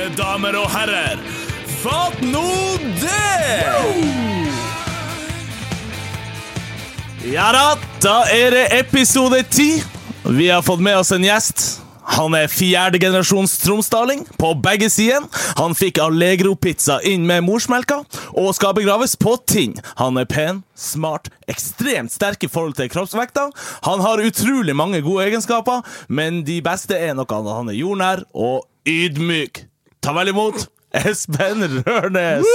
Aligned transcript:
Mine 0.00 0.16
damer 0.16 0.56
og 0.56 0.64
herrer, 0.72 1.18
fatt 1.82 2.22
nå 2.24 2.40
det! 3.02 3.90
Ja 7.28 7.50
da, 7.52 7.74
da 8.00 8.14
er 8.32 8.56
det 8.56 8.62
episode 8.78 9.42
ti. 9.52 9.66
Vi 10.24 10.48
har 10.48 10.64
fått 10.64 10.80
med 10.80 11.02
oss 11.02 11.12
en 11.12 11.26
gjest. 11.26 11.82
Han 12.16 12.32
er 12.38 12.48
fjerdegenerasjons 12.48 13.58
tromsdaling 13.60 14.24
på 14.40 14.54
begge 14.64 14.88
sider. 14.88 15.28
Han 15.60 15.76
fikk 15.76 16.00
Allegro-pizza 16.00 17.02
inn 17.04 17.28
med 17.28 17.44
morsmelka 17.44 18.00
og 18.32 18.54
skal 18.56 18.72
begraves 18.80 19.18
på 19.20 19.36
Tinn. 19.44 19.76
Han 20.00 20.16
er 20.16 20.30
pen, 20.32 20.64
smart, 20.72 21.28
ekstremt 21.44 22.16
sterk 22.16 22.48
i 22.48 22.48
forhold 22.48 22.80
til 22.80 22.88
kroppsvekta. 22.88 23.50
Han 23.84 24.00
har 24.06 24.24
utrolig 24.24 24.72
mange 24.72 25.04
gode 25.04 25.28
egenskaper, 25.28 25.84
men 26.08 26.40
de 26.48 26.62
beste 26.64 26.96
er 26.96 27.12
nok 27.20 27.36
at 27.36 27.56
han 27.58 27.74
er 27.74 27.82
jordnær 27.84 28.30
og 28.32 28.64
ydmyk. 28.88 29.66
Ta 30.00 30.12
vel 30.16 30.30
imot 30.32 30.64
Espen 30.96 31.60
Rørnes! 31.84 32.46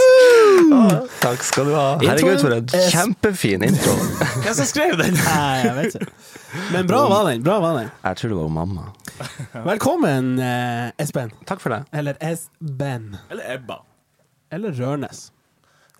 Takk 1.21 1.43
skal 1.45 1.69
du 1.69 1.75
ha. 1.77 1.83
Herregud, 2.01 2.41
for 2.41 2.55
en 2.55 2.71
kjempefin 2.91 3.63
intro. 3.63 3.93
Hvem 4.43 4.55
som 4.57 4.67
skrev 4.67 4.97
den? 4.99 5.15
Nei, 5.21 5.53
jeg 5.61 5.75
vet 5.77 5.97
ikke. 6.01 6.15
Men 6.73 6.89
bra 6.89 7.03
var 7.11 7.29
den. 7.29 7.43
bra 7.45 7.59
var 7.63 7.77
den 7.77 7.91
Jeg 7.93 8.19
tror 8.19 8.33
det 8.33 8.39
var 8.39 8.51
mamma. 8.57 8.87
Velkommen, 9.67 10.33
eh, 10.43 10.89
Espen. 11.05 11.31
Takk 11.47 11.61
for 11.63 11.75
det. 11.75 11.83
Eller 11.95 12.17
Esben. 12.19 13.13
Eller 13.29 13.53
Ebba. 13.55 13.79
Eller 14.51 14.75
Rørnes. 14.75 15.27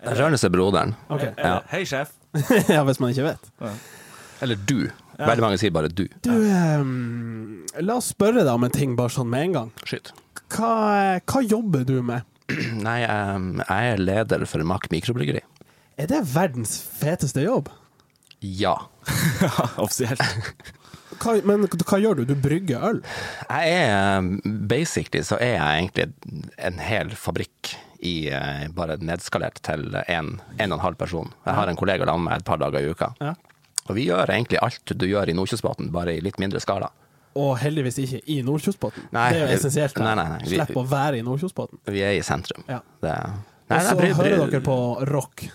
Rørnes 0.04 0.44
er 0.44 0.52
broderen. 0.52 0.96
Okay. 1.08 1.30
Eller, 1.38 1.62
Hei, 1.72 1.84
sjef. 1.88 2.12
ja, 2.74 2.82
hvis 2.84 3.00
man 3.00 3.14
ikke 3.14 3.30
vet. 3.30 3.52
Eller 4.44 4.60
du. 4.68 4.88
Veldig 5.16 5.44
mange 5.44 5.58
sier 5.60 5.72
bare 5.72 5.88
du. 5.88 6.04
Du, 6.26 6.32
um, 6.32 7.64
la 7.80 7.98
oss 7.98 8.12
spørre 8.12 8.44
deg 8.44 8.52
om 8.52 8.66
en 8.66 8.74
ting 8.74 8.96
bare 8.98 9.12
sånn 9.14 9.30
med 9.32 9.48
en 9.48 9.56
gang. 9.56 9.74
Skyt. 9.88 10.12
Hva, 10.52 10.72
hva 11.24 11.42
jobber 11.42 11.86
du 11.88 11.98
med? 12.04 12.26
Nei, 12.86 13.00
um, 13.08 13.56
jeg 13.64 13.94
er 13.94 14.02
leder 14.02 14.46
for 14.48 14.62
Mack 14.68 14.90
mikrobryggeri. 14.92 15.42
Er 15.96 16.10
det 16.10 16.22
verdens 16.34 16.76
feteste 17.00 17.46
jobb? 17.46 17.70
Ja. 18.44 18.76
Offisielt. 19.82 20.20
Hva, 21.16 21.38
men 21.48 21.62
hva 21.70 21.96
gjør 22.02 22.18
du? 22.18 22.22
Du 22.28 22.34
brygger 22.36 22.82
øl? 22.84 22.98
Jeg 23.46 23.76
er 23.78 24.26
Basically 24.68 25.22
så 25.24 25.38
er 25.40 25.54
jeg 25.54 25.86
egentlig 25.86 26.34
en 26.60 26.80
hel 26.82 27.14
fabrikk 27.16 27.70
i 28.04 28.28
eh, 28.34 28.66
bare 28.76 28.98
nedskalert 29.00 29.62
til 29.64 29.86
en, 30.02 30.34
en 30.58 30.74
og 30.74 30.76
en 30.76 30.82
halv 30.82 30.98
person. 31.00 31.30
Jeg 31.46 31.56
har 31.56 31.70
en 31.70 31.78
kollega 31.78 32.04
sammen 32.04 32.28
med 32.28 32.42
et 32.42 32.48
par 32.48 32.60
dager 32.60 32.84
i 32.84 32.92
uka. 32.92 33.14
Ja. 33.22 33.32
Og 33.86 33.96
vi 33.98 34.06
gjør 34.08 34.32
egentlig 34.34 34.60
alt 34.62 34.94
du 34.94 35.06
gjør 35.08 35.30
i 35.30 35.34
Nordkjosbotn, 35.36 35.90
bare 35.94 36.16
i 36.16 36.22
litt 36.24 36.40
mindre 36.42 36.62
skala. 36.62 36.90
Og 37.36 37.52
heldigvis 37.60 37.98
ikke 38.00 38.22
i 38.32 38.38
Nordkjosbotn. 38.46 39.10
Det 39.12 39.26
er 39.26 39.38
jo 39.42 39.50
essensielt. 39.58 39.98
nei, 40.00 40.14
nei, 40.16 40.26
nei. 40.32 40.40
Slipp 40.48 40.80
å 40.80 40.86
være 40.88 41.20
i 41.20 41.26
Nordkjosbotn. 41.26 41.82
Vi 41.92 42.02
er 42.06 42.16
i 42.16 42.24
sentrum. 42.24 42.64
Ja. 42.70 42.80
Det, 43.04 43.12
Og 43.68 43.86
så 43.90 43.96
hører 44.00 44.46
dere 44.46 44.64
på 44.64 44.78
rock. 45.10 45.46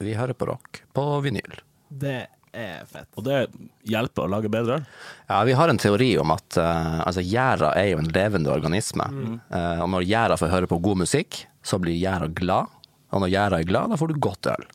Vi 0.00 0.16
hører 0.16 0.34
på 0.34 0.48
rock. 0.48 0.82
På 0.96 1.06
vinyl. 1.22 1.60
Det 1.88 2.18
er 2.52 2.86
fett. 2.90 3.08
Og 3.14 3.24
det 3.26 3.44
hjelper 3.86 4.26
å 4.26 4.30
lage 4.32 4.50
bedre 4.52 4.80
øl. 4.80 4.86
Ja, 5.28 5.42
vi 5.46 5.54
har 5.58 5.70
en 5.70 5.78
teori 5.78 6.10
om 6.18 6.32
at 6.34 6.58
uh, 6.58 7.00
altså, 7.04 7.22
gjæra 7.22 7.74
er 7.78 7.92
jo 7.92 8.00
en 8.02 8.10
levende 8.10 8.50
organisme. 8.52 9.06
Eh, 9.50 9.82
og 9.84 9.90
når 9.94 10.08
gjæra 10.08 10.38
får 10.40 10.54
høre 10.54 10.70
på 10.70 10.80
god 10.82 11.04
musikk, 11.04 11.44
så 11.62 11.78
blir 11.82 11.98
gjæra 11.98 12.30
glad. 12.34 12.72
Og 13.10 13.22
når 13.22 13.32
gjæra 13.34 13.60
er 13.60 13.68
glad, 13.68 13.92
da 13.92 14.00
får 14.00 14.12
du 14.12 14.22
godt 14.22 14.50
øl. 14.50 14.66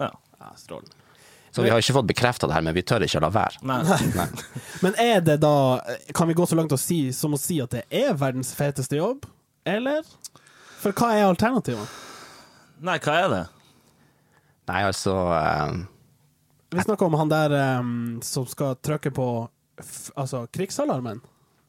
Ja. 0.00 0.10
Ja, 0.40 0.52
strålende. 0.58 0.96
Så 1.50 1.64
vi 1.64 1.70
har 1.72 1.82
ikke 1.82 1.96
fått 1.96 2.06
bekrefta 2.06 2.46
det 2.46 2.54
her, 2.54 2.62
men 2.62 2.76
vi 2.76 2.82
tør 2.86 3.02
ikke 3.02 3.18
å 3.18 3.24
la 3.24 3.30
være. 3.34 3.60
Nei. 3.66 3.80
Nei. 4.14 4.26
Men 4.84 4.94
er 5.02 5.18
det 5.26 5.40
da 5.42 5.80
Kan 6.14 6.30
vi 6.30 6.36
gå 6.38 6.46
så 6.46 6.54
langt 6.54 6.72
å 6.72 6.78
si, 6.78 7.08
som 7.16 7.34
å 7.34 7.40
si 7.40 7.58
at 7.62 7.74
det 7.74 7.82
er 7.90 8.14
verdens 8.18 8.52
feteste 8.54 9.00
jobb? 9.00 9.26
Eller? 9.66 10.06
For 10.80 10.94
hva 10.96 11.10
er 11.16 11.26
alternativet? 11.26 11.96
Nei, 12.80 12.96
hva 13.02 13.16
er 13.24 13.32
det? 13.34 13.42
Nei, 14.70 14.84
altså 14.86 15.12
um, 15.34 15.82
Vi 16.70 16.86
snakker 16.86 17.10
om 17.10 17.18
han 17.18 17.32
der 17.32 17.56
um, 17.82 17.92
som 18.24 18.46
skal 18.48 18.78
trykke 18.78 19.10
på 19.16 19.26
f 19.80 20.10
altså 20.14 20.44
krigsalarmen. 20.52 21.20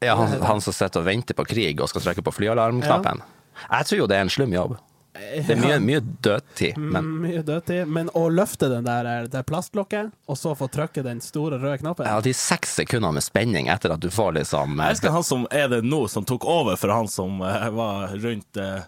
ja, 0.04 0.14
han, 0.18 0.34
han 0.44 0.60
som 0.60 0.74
sitter 0.76 1.00
og 1.00 1.06
venter 1.08 1.36
på 1.36 1.46
krig 1.48 1.80
og 1.80 1.88
skal 1.90 2.04
trykke 2.06 2.24
på 2.26 2.34
flyalarmknappen. 2.38 3.22
Jeg 3.62 3.88
tror 3.88 3.98
jo 4.02 4.08
det 4.10 4.18
er 4.18 4.26
en 4.26 4.32
slum 4.32 4.52
jobb. 4.54 4.74
Det 5.12 5.52
er 5.52 5.58
mye, 5.60 5.76
mye 5.84 6.00
dødtid, 6.24 6.78
men 6.80 7.04
Mm, 7.04 7.16
Mye 7.26 7.42
dødtid. 7.44 7.86
Men 7.86 8.08
å 8.16 8.22
løfte 8.32 8.70
den 8.72 8.86
der, 8.86 9.04
eh, 9.10 9.26
det 9.28 9.42
plastlokket, 9.46 10.10
og 10.26 10.38
så 10.40 10.54
få 10.56 10.70
trykke 10.72 11.02
den 11.04 11.20
store 11.20 11.58
røde 11.60 11.82
knappen 11.82 12.06
ja, 12.08 12.20
de 12.24 12.32
seks 12.32 12.72
sekundene 12.80 13.18
med 13.18 13.22
spenning 13.26 13.68
etter 13.68 13.92
at 13.92 14.00
du 14.00 14.08
får 14.10 14.32
liksom 14.38 14.78
Jeg 14.80 14.96
husker 14.96 15.12
han 15.12 15.26
som 15.28 15.44
er 15.50 15.68
det 15.68 15.82
nå, 15.84 16.06
som 16.08 16.24
tok 16.24 16.46
over 16.48 16.76
for 16.80 16.88
han 16.94 17.08
som 17.12 17.42
eh, 17.44 17.68
var 17.76 18.14
rundt 18.24 18.56
eh, 18.56 18.86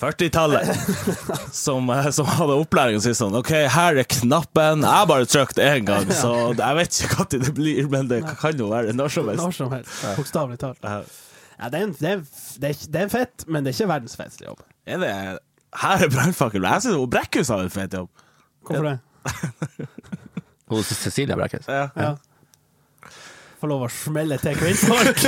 40-tallet. 0.00 0.66
som, 1.52 1.90
eh, 1.90 2.10
som 2.10 2.26
hadde 2.26 2.56
opplæring 2.64 2.96
og 2.98 3.02
sa 3.04 3.12
sånn 3.14 3.34
OK, 3.36 3.50
her 3.70 4.00
er 4.00 4.06
knappen. 4.08 4.82
Jeg 4.86 5.08
bare 5.10 5.26
trykt 5.28 5.60
én 5.60 5.84
gang, 5.86 6.08
så 6.22 6.32
jeg 6.56 6.78
vet 6.80 6.98
ikke 7.04 7.18
når 7.20 7.44
det 7.46 7.54
blir, 7.58 7.90
men 7.92 8.08
det 8.10 8.22
kan 8.40 8.56
jo 8.58 8.70
være 8.72 8.94
når 8.96 9.12
som 9.12 9.28
helst. 9.30 9.44
Når 9.44 9.58
som 9.58 9.70
helst. 9.76 10.00
Bokstavelig 10.16 10.58
talt. 10.62 10.82
Ja, 11.60 11.68
det, 11.68 11.76
er 11.78 11.84
en, 11.84 11.94
det, 12.00 12.10
er, 12.16 12.24
det, 12.58 12.70
er, 12.72 12.84
det 12.96 13.00
er 13.04 13.12
fett, 13.12 13.44
men 13.46 13.62
det 13.62 13.74
er 13.74 13.76
ikke 13.78 13.90
verdens 13.92 14.16
feteste 14.16 14.46
jobb. 14.48 14.64
Er 14.88 15.02
det 15.04 15.12
Her 15.78 16.02
er 16.04 16.10
brannfakkel. 16.10 16.66
Jeg 16.66 16.82
syns 16.86 17.10
Brekkhus 17.10 17.52
har 17.52 17.62
en 17.62 17.70
fet 17.70 17.94
jobb. 17.94 18.10
Hvorfor 18.66 18.88
det? 18.90 18.98
hos 20.70 20.86
Cecilia 20.86 21.36
Brekkhus. 21.36 21.68
Ja. 21.68 22.16
Få 23.60 23.68
lov 23.68 23.82
å 23.84 23.88
smelle 23.92 24.38
til 24.40 24.56
kvinnfolk. 24.56 25.24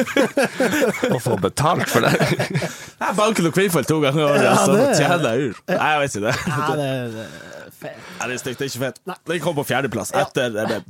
og 1.12 1.18
få 1.20 1.36
betalt 1.42 1.90
for 1.92 2.06
det. 2.06 2.12
Jeg 2.16 3.16
banker 3.18 3.44
noen 3.44 3.54
kvinnfolk 3.54 3.88
to 3.90 3.98
ganger 4.00 4.22
i 4.22 4.28
året, 4.30 4.44
Ja, 4.46 4.54
så 4.64 4.76
tjener 4.96 5.26
jeg 5.36 5.50
ur. 5.50 5.58
Nei, 5.68 5.90
jeg 5.92 6.02
vet 6.02 6.16
ikke 6.16 6.24
det. 6.30 6.36
Nei, 6.48 6.70
det, 6.80 6.86
det 7.12 7.26
er. 7.26 7.50
Nei, 7.82 8.26
det 8.30 8.34
er 8.36 8.40
stygt. 8.40 8.58
Det 8.60 8.64
er 8.64 8.70
ikke 8.70 8.84
fett. 8.86 9.00
Den 9.28 9.42
kom 9.42 9.56
på 9.58 9.66
fjerdeplass 9.68 10.14
etter 10.16 10.54
det. 10.54 10.80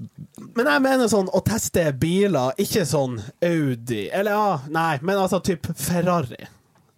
Men 0.55 0.71
jeg 0.71 0.85
mener 0.85 1.11
sånn 1.11 1.31
å 1.33 1.41
teste 1.47 1.89
biler, 1.99 2.53
ikke 2.61 2.83
sånn 2.89 3.15
Audi 3.41 4.03
Eller 4.13 4.35
ja, 4.37 4.59
nei, 4.75 4.99
men 5.01 5.17
altså 5.17 5.41
typ 5.45 5.71
Ferrari. 5.79 6.45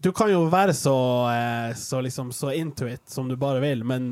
Du 0.04 0.10
kan 0.12 0.28
jo 0.28 0.42
være 0.52 0.74
så, 0.76 0.92
eh, 1.32 1.74
så 1.80 2.02
liksom 2.04 2.28
så 2.36 2.50
into 2.52 2.86
it 2.90 3.00
som 3.08 3.28
du 3.30 3.36
bare 3.40 3.60
vil, 3.64 3.84
men 3.88 4.10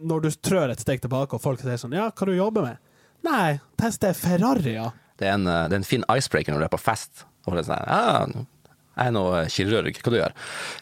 når 0.00 0.22
du 0.24 0.30
trør 0.40 0.72
et 0.72 0.80
steg 0.80 1.02
tilbake, 1.04 1.36
og 1.36 1.42
folk 1.44 1.60
sier 1.60 1.76
sånn 1.80 1.92
Ja, 1.92 2.06
hva 2.10 2.26
du 2.26 2.32
jobber 2.32 2.64
med? 2.64 2.78
Nei, 3.24 3.58
teste 3.80 4.14
Ferrari, 4.16 4.72
ja. 4.78 4.86
Det 5.20 5.28
er 5.28 5.34
en, 5.36 5.46
eh, 5.46 5.66
det 5.68 5.76
er 5.76 5.82
en 5.82 5.88
fin 5.90 6.04
icebreaker 6.08 6.54
når 6.56 6.64
du 6.64 6.68
er 6.70 6.72
på 6.72 6.80
fest. 6.80 7.26
Og 7.44 7.54
det 7.58 7.66
er 7.66 7.68
sånn, 7.68 7.84
ja, 7.92 8.46
jeg 8.94 9.10
er 9.10 9.12
nå 9.12 9.24
kirurg, 9.52 10.00
hva 10.00 10.12
du 10.14 10.18
gjør? 10.20 10.34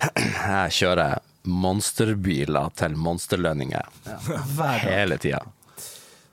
Jeg 0.53 0.75
kjører 0.79 1.19
monsterbiler 1.51 2.71
til 2.79 2.95
monsterlønninger 3.03 3.89
ja. 4.07 4.73
hele 4.85 5.17
tida. 5.19 5.41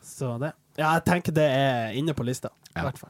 Så 0.05 0.35
det. 0.41 0.51
Ja, 0.77 0.93
jeg 0.99 1.05
tenker 1.07 1.33
det 1.33 1.47
er 1.49 1.95
inne 1.97 2.13
på 2.13 2.23
lista, 2.27 2.51
i 2.75 2.77
Ja. 2.77 2.83
hvert 2.85 2.99
fall. 3.01 3.09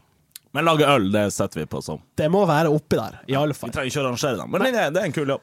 Men 0.53 0.65
lage 0.65 0.87
øl, 0.89 1.11
det 1.13 1.27
setter 1.33 1.61
vi 1.61 1.65
på 1.69 1.81
som. 1.85 1.99
Det 2.17 2.25
må 2.33 2.41
være 2.49 2.71
oppi 2.73 2.97
der, 2.97 3.19
i 3.29 3.35
alle 3.37 3.53
fall. 3.53 3.69
Vi 3.69 3.75
trenger 3.75 3.91
ikke 3.91 4.01
å 4.01 4.05
arrangere 4.07 4.37
den, 4.39 4.49
men 4.51 4.61
det 4.65 4.85
det 4.95 5.01
er 5.03 5.05
en 5.11 5.13
kul 5.13 5.29
jobb. 5.35 5.41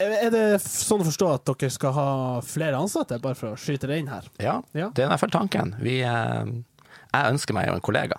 Er 0.00 0.30
det 0.32 0.44
sånn 0.64 1.02
å 1.02 1.06
forstå 1.08 1.26
at 1.34 1.44
dere 1.50 1.70
skal 1.72 1.92
ha 1.92 2.08
flere 2.44 2.78
ansatte, 2.80 3.18
bare 3.20 3.36
for 3.36 3.52
å 3.52 3.58
skyte 3.60 3.88
det 3.88 3.98
inn 4.00 4.08
her? 4.12 4.28
Ja, 4.40 4.62
Ja. 4.72 4.90
det 4.94 5.02
er 5.04 5.08
i 5.08 5.12
hvert 5.12 5.20
fall 5.20 5.30
tanken. 5.34 5.74
Vi, 5.80 6.00
eh, 6.00 6.44
jeg 7.12 7.32
ønsker 7.34 7.52
meg 7.56 7.68
jo 7.68 7.74
en 7.74 7.80
kollega. 7.84 8.16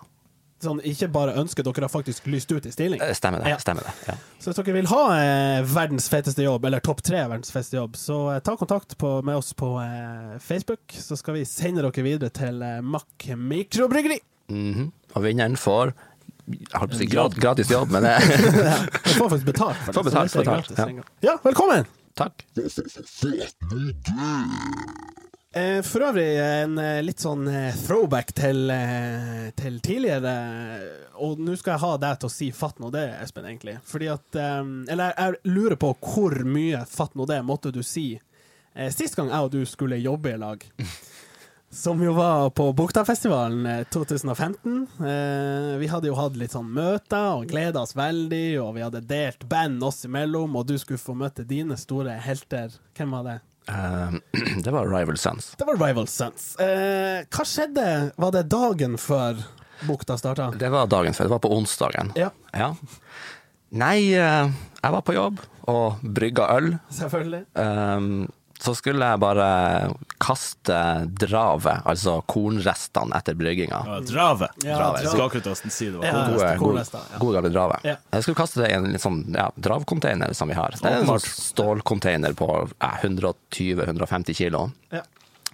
Sånn, 0.61 0.77
ikke 0.85 1.07
bare 1.09 1.33
ønsker, 1.41 1.63
dere 1.65 1.87
har 1.87 1.89
faktisk 1.89 2.27
lyst 2.29 2.51
ut 2.53 2.65
i 2.65 2.71
stilling. 2.71 3.01
Eh, 3.01 3.13
Stemmer 3.17 3.41
det. 3.41 3.49
Ja. 3.49 3.57
stemmer 3.57 3.81
det. 3.81 3.93
Ja. 4.07 4.13
Så 4.39 4.51
hvis 4.53 4.59
dere 4.61 4.73
vil 4.75 4.85
ha 4.91 5.01
eh, 5.17 5.61
verdens 5.65 6.07
feteste 6.07 6.43
jobb, 6.45 6.65
eller 6.65 6.79
topp 6.85 7.01
tre 7.01 7.17
verdens 7.25 7.49
feteste 7.49 7.77
jobb, 7.79 7.95
så 7.97 8.35
eh, 8.35 8.39
ta 8.45 8.53
kontakt 8.55 8.93
på, 8.97 9.23
med 9.25 9.35
oss 9.41 9.53
på 9.57 9.71
eh, 9.81 10.37
Facebook, 10.37 10.81
så 10.93 11.17
skal 11.17 11.33
vi 11.39 11.45
sende 11.45 11.81
dere 11.81 12.03
videre 12.05 12.29
til 12.29 12.61
eh, 12.61 12.81
Mack 12.81 13.25
mikrobryggeri. 13.35 14.19
Mhm. 14.51 14.91
Og 15.15 15.25
vinneren 15.25 15.57
får 15.59 15.93
si 16.97 17.05
grat, 17.05 17.35
gratis 17.37 17.71
jobb, 17.71 17.91
men 17.93 18.03
Jeg 18.09 19.17
får 19.17 19.29
faktisk 19.29 19.49
betalt 19.51 19.81
for 19.85 19.91
det. 19.91 19.97
Får 19.97 20.07
betalt, 20.09 20.35
ikke 20.35 20.45
betalt, 20.45 20.77
ja. 20.77 21.09
ja, 21.31 21.39
velkommen! 21.43 21.89
takk. 22.15 22.43
Eh, 25.53 25.81
for 25.83 26.05
øvrig 26.07 26.27
en 26.39 26.77
eh, 26.79 27.01
litt 27.03 27.19
sånn 27.19 27.47
eh, 27.51 27.75
throwback 27.75 28.31
til, 28.35 28.71
til 29.59 29.79
tidligere. 29.83 30.33
Og 31.23 31.41
nå 31.43 31.55
skal 31.59 31.75
jeg 31.75 31.83
ha 31.83 31.93
deg 31.99 32.19
til 32.21 32.29
å 32.29 32.33
si 32.33 32.49
'fatt 32.55 32.79
nå 32.79 32.91
det', 32.93 33.17
Espen, 33.23 33.47
egentlig. 33.49 33.77
Fordi 33.85 34.07
at 34.11 34.37
Eller 34.39 35.11
jeg 35.11 35.51
lurer 35.51 35.75
på 35.75 35.93
hvor 35.99 36.37
mye 36.47 36.85
'fatt 36.87 37.15
nå 37.19 37.27
det' 37.27 37.41
måtte 37.43 37.71
du 37.71 37.83
si 37.83 38.13
eh, 38.15 38.91
sist 38.91 39.15
gang 39.15 39.31
jeg 39.31 39.47
og 39.47 39.51
du 39.51 39.65
skulle 39.65 39.99
jobbe 40.01 40.33
i 40.33 40.39
lag. 40.39 40.63
Som 41.73 42.01
jo 42.03 42.11
var 42.13 42.49
på 42.49 42.65
Buktafestivalen 42.73 43.65
eh, 43.65 43.83
2015. 43.83 44.87
Eh, 44.99 45.77
vi 45.79 45.87
hadde 45.87 46.09
jo 46.09 46.17
hatt 46.19 46.35
litt 46.35 46.51
sånn 46.51 46.67
møter 46.67 47.29
og 47.37 47.45
gleda 47.47 47.85
oss 47.85 47.95
veldig, 47.95 48.59
og 48.59 48.73
vi 48.75 48.83
hadde 48.83 48.99
delt 49.07 49.45
band 49.47 49.79
oss 49.87 50.03
imellom, 50.03 50.57
og 50.59 50.67
du 50.67 50.75
skulle 50.81 50.99
få 50.99 51.15
møte 51.15 51.45
dine 51.47 51.77
store 51.79 52.17
helter. 52.19 52.75
Hvem 52.97 53.15
var 53.15 53.23
det? 53.29 53.37
Uh, 53.71 54.19
det 54.65 54.73
var 54.75 54.91
Rival 54.91 55.17
Sons. 55.17 55.53
Det 55.55 55.69
var 55.69 55.79
Rival 55.79 56.11
Sons. 56.11 56.57
Eh, 56.59 57.23
hva 57.31 57.47
skjedde? 57.47 57.87
Var 58.19 58.35
det 58.35 58.43
dagen 58.51 58.99
før 58.99 59.39
bukta 59.87 60.19
starta? 60.19 60.49
Det 60.51 60.73
var 60.75 60.91
dagen 60.91 61.15
før. 61.15 61.29
Det 61.29 61.35
var 61.37 61.43
på 61.47 61.53
onsdagen. 61.55 62.11
Ja. 62.19 62.33
Ja. 62.51 62.73
Nei, 63.71 64.11
eh, 64.19 64.51
jeg 64.75 64.97
var 64.97 65.07
på 65.07 65.15
jobb 65.15 65.39
og 65.71 66.03
brygga 66.03 66.51
øl. 66.57 66.73
Selvfølgelig. 66.91 67.45
Um, 67.55 68.25
så 68.61 68.73
skulle 68.77 69.07
jeg 69.09 69.19
bare 69.23 69.45
kaste 70.21 70.75
dravet, 71.17 71.81
altså 71.89 72.19
kornrestene 72.29 73.17
etter 73.17 73.33
brygginga. 73.39 73.79
Ja, 73.87 73.95
Drave. 74.05 74.49
Ja, 74.61 74.75
Drave. 74.77 74.99
drave. 74.99 75.13
Skal 75.15 75.31
ikke 75.31 75.41
til 75.47 75.53
å 75.55 75.71
si 75.73 75.87
det 75.89 75.95
var 75.97 76.05
Ja. 76.05 76.11
Gode, 76.13 76.35
gode, 76.35 76.51
kornrester, 76.59 77.07
ja. 77.09 77.21
gode 77.23 77.39
gamle 77.39 77.51
dravet. 77.55 77.87
Ja. 77.89 77.95
Jeg 78.13 78.27
skulle 78.27 78.39
kaste 78.43 78.61
det 78.61 78.69
i 78.69 78.75
en 78.77 78.85
litt 78.93 79.01
sånn 79.01 79.23
ja, 79.33 79.47
dravcontainer 79.57 80.35
som 80.37 80.51
vi 80.51 80.59
har. 80.59 80.77
Det 80.77 80.91
er 80.91 80.99
en 80.99 81.09
sånn 81.09 81.25
stålcontainer 81.25 82.37
på 82.37 82.51
ja, 82.77 82.91
120-150 83.01 84.37
kilo. 84.43 84.67
Ja. 84.93 85.01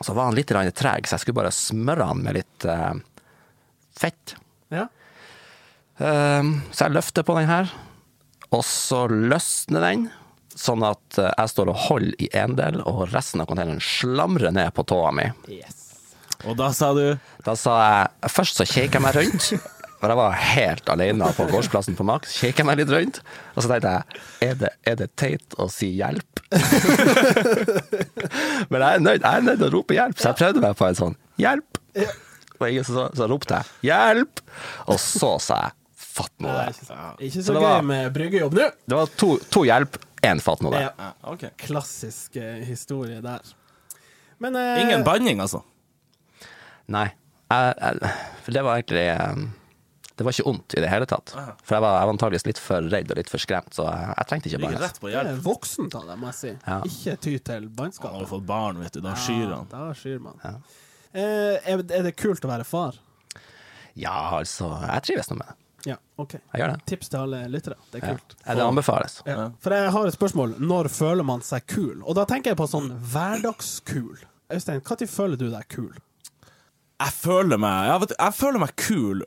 Så 0.01 0.13
var 0.13 0.27
han 0.27 0.35
litt 0.35 0.51
treg, 0.51 1.07
så 1.07 1.15
jeg 1.15 1.23
skulle 1.23 1.39
bare 1.39 1.55
smøre 1.55 2.11
han 2.11 2.19
med 2.27 2.37
litt 2.41 2.67
eh, 2.67 2.93
fett. 3.97 4.35
ja. 4.69 4.89
Um, 5.97 6.59
så 6.69 6.85
jeg 6.85 6.93
løfter 6.93 7.23
på 7.25 7.33
den 7.39 7.47
her, 7.49 7.71
og 8.53 8.61
så 8.67 9.07
løsner 9.09 9.81
den, 9.81 10.03
sånn 10.57 10.85
at 10.87 11.19
eh, 11.21 11.31
jeg 11.37 11.51
står 11.53 11.71
og 11.73 11.81
holder 11.87 12.23
i 12.25 12.29
en 12.41 12.55
del, 12.57 12.79
og 12.89 13.05
resten 13.13 13.43
av 13.43 13.49
containeren 13.49 13.81
slamrer 13.83 14.53
ned 14.55 14.73
på 14.77 14.85
tåa 14.89 15.11
mi. 15.15 15.27
Yes. 15.53 15.83
Og 16.45 16.53
da 16.59 16.67
sa 16.75 16.91
du 16.93 17.15
Da 17.41 17.55
sa 17.57 17.71
jeg 17.81 18.29
Først 18.29 18.59
så 18.59 18.65
kjekk 18.69 18.99
jeg 18.99 19.01
meg 19.01 19.15
rundt, 19.17 19.47
for 19.97 20.11
jeg 20.13 20.19
var 20.19 20.35
helt 20.37 20.89
alene 20.93 21.31
på 21.33 21.47
gårdsplassen 21.49 21.97
på 21.97 22.05
Max. 22.05 22.35
Kjekk 22.41 22.61
jeg 22.61 22.67
meg 22.69 22.77
litt 22.83 22.91
rundt, 22.93 23.21
og 23.55 23.63
så 23.65 23.71
tenkte 23.71 23.95
jeg 23.95 24.51
er 24.51 24.59
det, 24.61 24.71
er 24.91 24.99
det 25.01 25.09
teit 25.17 25.57
å 25.57 25.65
si 25.73 25.89
hjelp? 25.97 26.43
Men 28.69 28.83
jeg 28.83 28.93
er 28.93 29.01
nødt 29.03 29.23
jeg 29.25 29.33
er 29.33 29.45
nødt 29.47 29.59
til 29.61 29.67
å 29.69 29.73
rope 29.73 29.97
hjelp, 29.97 30.19
så 30.21 30.31
jeg 30.31 30.39
prøvde 30.41 30.63
meg 30.63 30.77
på 30.79 30.87
en 30.87 30.99
sånn 30.99 31.17
hjelp. 31.41 31.81
Og 32.57 32.65
ingen 32.71 32.87
så, 32.87 33.07
så 33.17 33.27
ropte 33.29 33.59
jeg 33.59 33.91
hjelp, 33.91 34.41
og 34.89 34.97
så 35.01 35.33
sa 35.43 35.59
jeg 35.67 35.75
fatt 36.17 36.33
nå 36.41 36.49
det. 36.49 36.69
ikke 36.73 36.85
så, 36.87 36.95
ikke 37.21 37.33
Så 37.35 37.43
så 37.45 37.53
det 37.53 37.59
gøy 37.61 37.67
var- 37.67 37.83
med 37.85 38.07
bryggejobb 38.15 38.53
nå. 38.57 38.67
Det 38.89 38.95
var 38.97 39.11
to, 39.21 39.27
to 39.53 39.61
hjelp, 39.69 39.99
én 40.27 40.41
fatt 40.43 40.61
nå 40.65 40.71
det. 40.73 40.83
Ja. 40.85 41.11
Okay. 41.33 41.51
OK. 41.53 41.63
Klassisk 41.67 42.35
eh, 42.41 42.61
historie 42.67 43.21
der. 43.23 43.53
Men 44.43 44.55
eh, 44.59 44.81
Ingen 44.83 45.05
banning, 45.07 45.39
altså? 45.43 45.63
Nei. 46.93 47.07
Jeg, 47.47 47.73
jeg, 47.79 48.11
for 48.43 48.55
det 48.57 48.61
var 48.67 48.75
egentlig 48.75 49.03
eh, 49.07 49.37
Det 50.19 50.25
var 50.27 50.33
ikke 50.35 50.43
vondt 50.49 50.75
i 50.75 50.81
det 50.83 50.89
hele 50.91 51.05
tatt. 51.07 51.31
For 51.63 51.77
jeg 51.77 51.83
var, 51.85 51.97
jeg 52.01 52.09
var 52.09 52.13
antageligvis 52.15 52.47
litt 52.49 52.59
for 52.61 52.89
redd 52.91 53.11
og 53.13 53.19
litt 53.21 53.29
for 53.31 53.43
skremt, 53.43 53.69
så 53.77 53.85
jeg, 53.87 54.07
jeg 54.17 54.29
trengte 54.31 54.49
ikke 54.51 54.61
bannes. 54.65 54.81
rett 54.83 54.99
på 55.03 55.11
det 55.11 55.15
er 55.19 55.29
hjelp. 55.29 55.43
voksent 55.45 55.97
av 55.99 56.07
deg, 56.09 56.19
må 56.21 56.31
jeg 56.31 56.37
si. 56.41 56.53
Ja. 56.65 56.77
Ikke 56.89 57.15
ty 57.21 57.35
til 57.37 57.67
har 57.67 57.75
bannskap. 57.81 58.17
jo 58.23 58.29
fått 58.33 58.47
barn, 58.49 58.81
vet 58.81 58.97
du. 58.97 59.01
Da 59.05 59.13
skyr 59.19 59.53
han. 59.53 59.69
Da 59.71 59.91
skyr 59.97 60.19
man. 60.25 60.41
Eh, 61.13 61.23
er, 61.23 61.85
er 61.85 62.09
det 62.09 62.15
kult 62.19 62.43
å 62.45 62.51
være 62.51 62.65
far? 62.67 62.97
Ja, 63.97 64.17
altså 64.37 64.67
Jeg 64.83 65.05
trives 65.07 65.31
nå 65.31 65.39
med 65.39 65.49
det. 65.49 65.55
Ja, 65.87 65.95
OK. 66.19 66.33
Jeg 66.35 66.59
gjør 66.61 66.73
det. 66.73 66.85
Tips 66.89 67.09
til 67.13 67.19
alle 67.21 67.39
lyttere. 67.53 67.77
Det 67.93 68.01
er 68.01 68.07
Ja. 68.07 68.13
kult. 68.17 68.35
Ja, 68.45 68.55
Det 68.57 68.63
anbefales. 68.65 69.21
Ja. 69.25 69.49
For 69.63 69.71
jeg 69.75 69.91
har 69.95 70.07
et 70.09 70.17
spørsmål. 70.17 70.57
Når 70.59 70.89
føler 70.91 71.23
man 71.25 71.41
seg 71.47 71.65
kul? 71.71 72.01
Og 72.03 72.15
da 72.17 72.25
tenker 72.27 72.51
jeg 72.51 72.57
på 72.59 72.67
sånn 72.67 72.89
hverdagskul. 73.13 74.17
Øystein, 74.51 74.81
når 74.83 75.07
føler 75.07 75.37
du 75.39 75.49
deg 75.51 75.67
kul? 75.71 75.93
Jeg 76.99 77.13
føler 77.13 77.59
meg 77.61 77.87
jeg, 77.91 77.99
vet, 78.01 78.13
jeg 78.19 78.33
føler 78.33 78.59
meg 78.63 78.75
kul. 78.75 79.21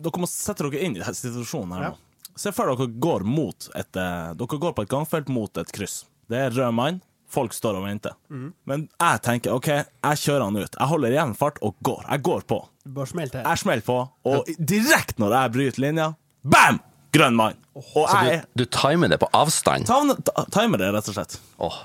Dere 0.00 0.20
må 0.22 0.28
sette 0.30 0.64
dere 0.64 0.80
inn 0.82 0.96
i 0.96 1.00
denne 1.02 1.14
situasjonen 1.18 1.74
her 1.76 1.82
Ja. 1.90 1.94
Se 2.36 2.52
for 2.52 2.70
dere 2.70 2.86
går 3.02 3.24
mot 3.26 3.68
et 3.76 3.96
eh, 3.96 4.32
Dere 4.38 4.58
går 4.62 4.72
på 4.74 4.82
et 4.86 4.88
gangfelt 4.88 5.28
mot 5.28 5.58
et 5.58 5.70
kryss. 5.74 6.04
Det 6.30 6.38
er 6.38 6.50
rød 6.50 6.72
mann. 6.74 7.02
Folk 7.28 7.52
står 7.52 7.76
og 7.78 7.84
venter. 7.84 8.14
Mm. 8.30 8.52
Men 8.66 8.88
jeg 8.98 9.20
tenker 9.22 9.52
OK, 9.54 9.66
jeg 9.68 10.16
kjører 10.18 10.44
han 10.44 10.56
ut. 10.56 10.74
Jeg 10.78 10.88
holder 10.88 11.10
igjen 11.14 11.34
fart 11.36 11.58
og 11.62 11.76
går. 11.82 12.04
Jeg 12.08 12.22
går 12.22 12.40
på. 12.50 12.60
Bare 12.88 13.10
smell 13.10 13.28
til. 13.32 13.42
Jeg 13.44 13.60
smeller 13.60 13.84
på, 13.84 13.98
og 14.30 14.48
direkte 14.56 15.20
når 15.20 15.34
jeg 15.36 15.52
bryter 15.56 15.84
linja, 15.84 16.08
bam! 16.42 16.80
Grønn 17.10 17.34
mann. 17.34 17.56
Og 17.74 17.82
Så 17.84 18.20
jeg 18.22 18.44
du, 18.54 18.62
du 18.62 18.70
timer 18.70 19.10
det 19.10 19.18
på 19.18 19.26
avstand? 19.34 19.88
Timer 19.88 20.20
timer 20.54 20.78
det, 20.78 20.92
rett 20.94 21.08
og 21.10 21.16
slett. 21.16 21.40
Åh. 21.58 21.78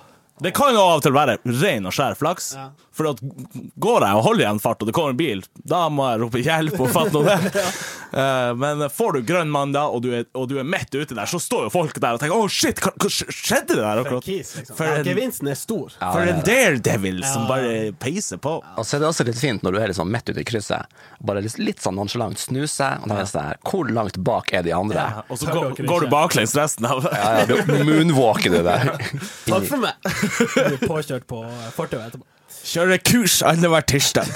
Det 0.45 0.51
kan 0.53 0.75
jo 0.75 0.83
av 0.83 1.00
og 1.00 1.06
til 1.06 1.15
være 1.15 1.39
ren 1.47 1.88
og 1.89 1.95
skjær 1.95 2.18
flaks. 2.19 2.51
Ja. 2.53 2.68
For 2.95 3.09
at 3.12 3.19
går 3.21 4.06
jeg 4.07 4.15
og 4.15 4.24
holder 4.24 4.45
igjen 4.45 4.62
fart, 4.63 4.80
og 4.80 4.88
det 4.88 4.94
kommer 4.95 5.12
en 5.12 5.19
bil, 5.19 5.42
da 5.68 5.81
må 5.92 6.06
jeg 6.13 6.21
rope 6.21 6.39
hjelp 6.45 6.77
og 6.80 6.94
fatte 6.95 7.12
noe 7.19 7.36
det. 7.36 7.65
Eh, 8.15 8.51
men 8.56 8.80
får 8.95 9.18
du 9.18 9.25
grønn 9.27 9.50
mann 9.51 9.74
da, 9.75 9.81
og 9.92 10.00
du, 10.06 10.06
er, 10.15 10.21
og 10.39 10.45
du 10.47 10.53
er 10.62 10.63
midt 10.63 10.94
ute 10.95 11.12
der, 11.18 11.27
så 11.27 11.36
står 11.42 11.65
jo 11.65 11.71
folk 11.74 11.97
der 12.00 12.15
og 12.15 12.21
tenker 12.21 12.38
'Å, 12.38 12.45
shit, 12.47 12.80
hva, 12.80 12.94
hva 13.01 13.09
skjedde 13.12 13.74
det 13.75 13.81
der 13.81 14.00
akkurat?' 14.06 14.30
liksom. 14.30 14.69
For 14.77 14.88
en- 14.88 15.03
gevinsten 15.03 15.50
er 15.51 15.57
stor. 15.59 15.92
For 16.00 16.21
en 16.24 16.39
daredevil 16.47 17.19
som 17.27 17.44
bare 17.50 17.92
peiser 18.00 18.39
på. 18.39 18.53
Og 18.63 18.86
så 18.88 18.95
er 18.95 19.03
det 19.03 19.09
også 19.09 19.25
litt 19.27 19.42
fint 19.42 19.65
når 19.68 19.75
du 19.75 19.80
er 19.81 19.92
liksom 19.92 20.07
midt 20.13 20.31
ute 20.31 20.39
i 20.39 20.47
krysset, 20.47 20.88
bare 21.27 21.42
litt, 21.44 21.57
litt 21.59 21.83
sånn 21.83 21.97
nonchalant 22.00 22.39
snuser, 22.39 23.01
og 23.03 23.09
da 23.12 23.18
er 23.18 23.25
det 23.25 23.31
sånn 23.33 23.50
her 23.50 23.59
Hvor 23.68 23.92
langt 23.92 24.21
bak 24.24 24.53
er 24.53 24.63
de 24.63 24.71
andre? 24.77 24.95
Ja, 24.95 25.25
og 25.27 25.42
så 25.42 25.51
går, 25.51 25.75
går 25.83 26.07
du 26.07 26.13
baklengs 26.15 26.56
resten 26.56 26.88
av 26.88 27.03
Ja, 27.12 27.33
ja, 27.42 27.45
du 27.51 27.83
moonwalker 27.83 28.56
du 28.56 28.62
der. 28.63 28.95
Takk 29.51 29.68
for 29.68 29.83
meg! 29.83 30.00
Du 30.56 30.77
er 30.77 30.88
påkjørt 30.88 31.27
på 31.27 31.44
fortauet 31.75 32.13
etterpå. 32.13 32.24
Kjører 32.65 33.01
kurs 33.06 33.39
annenhver 33.45 33.83
tirsdag. 33.89 34.30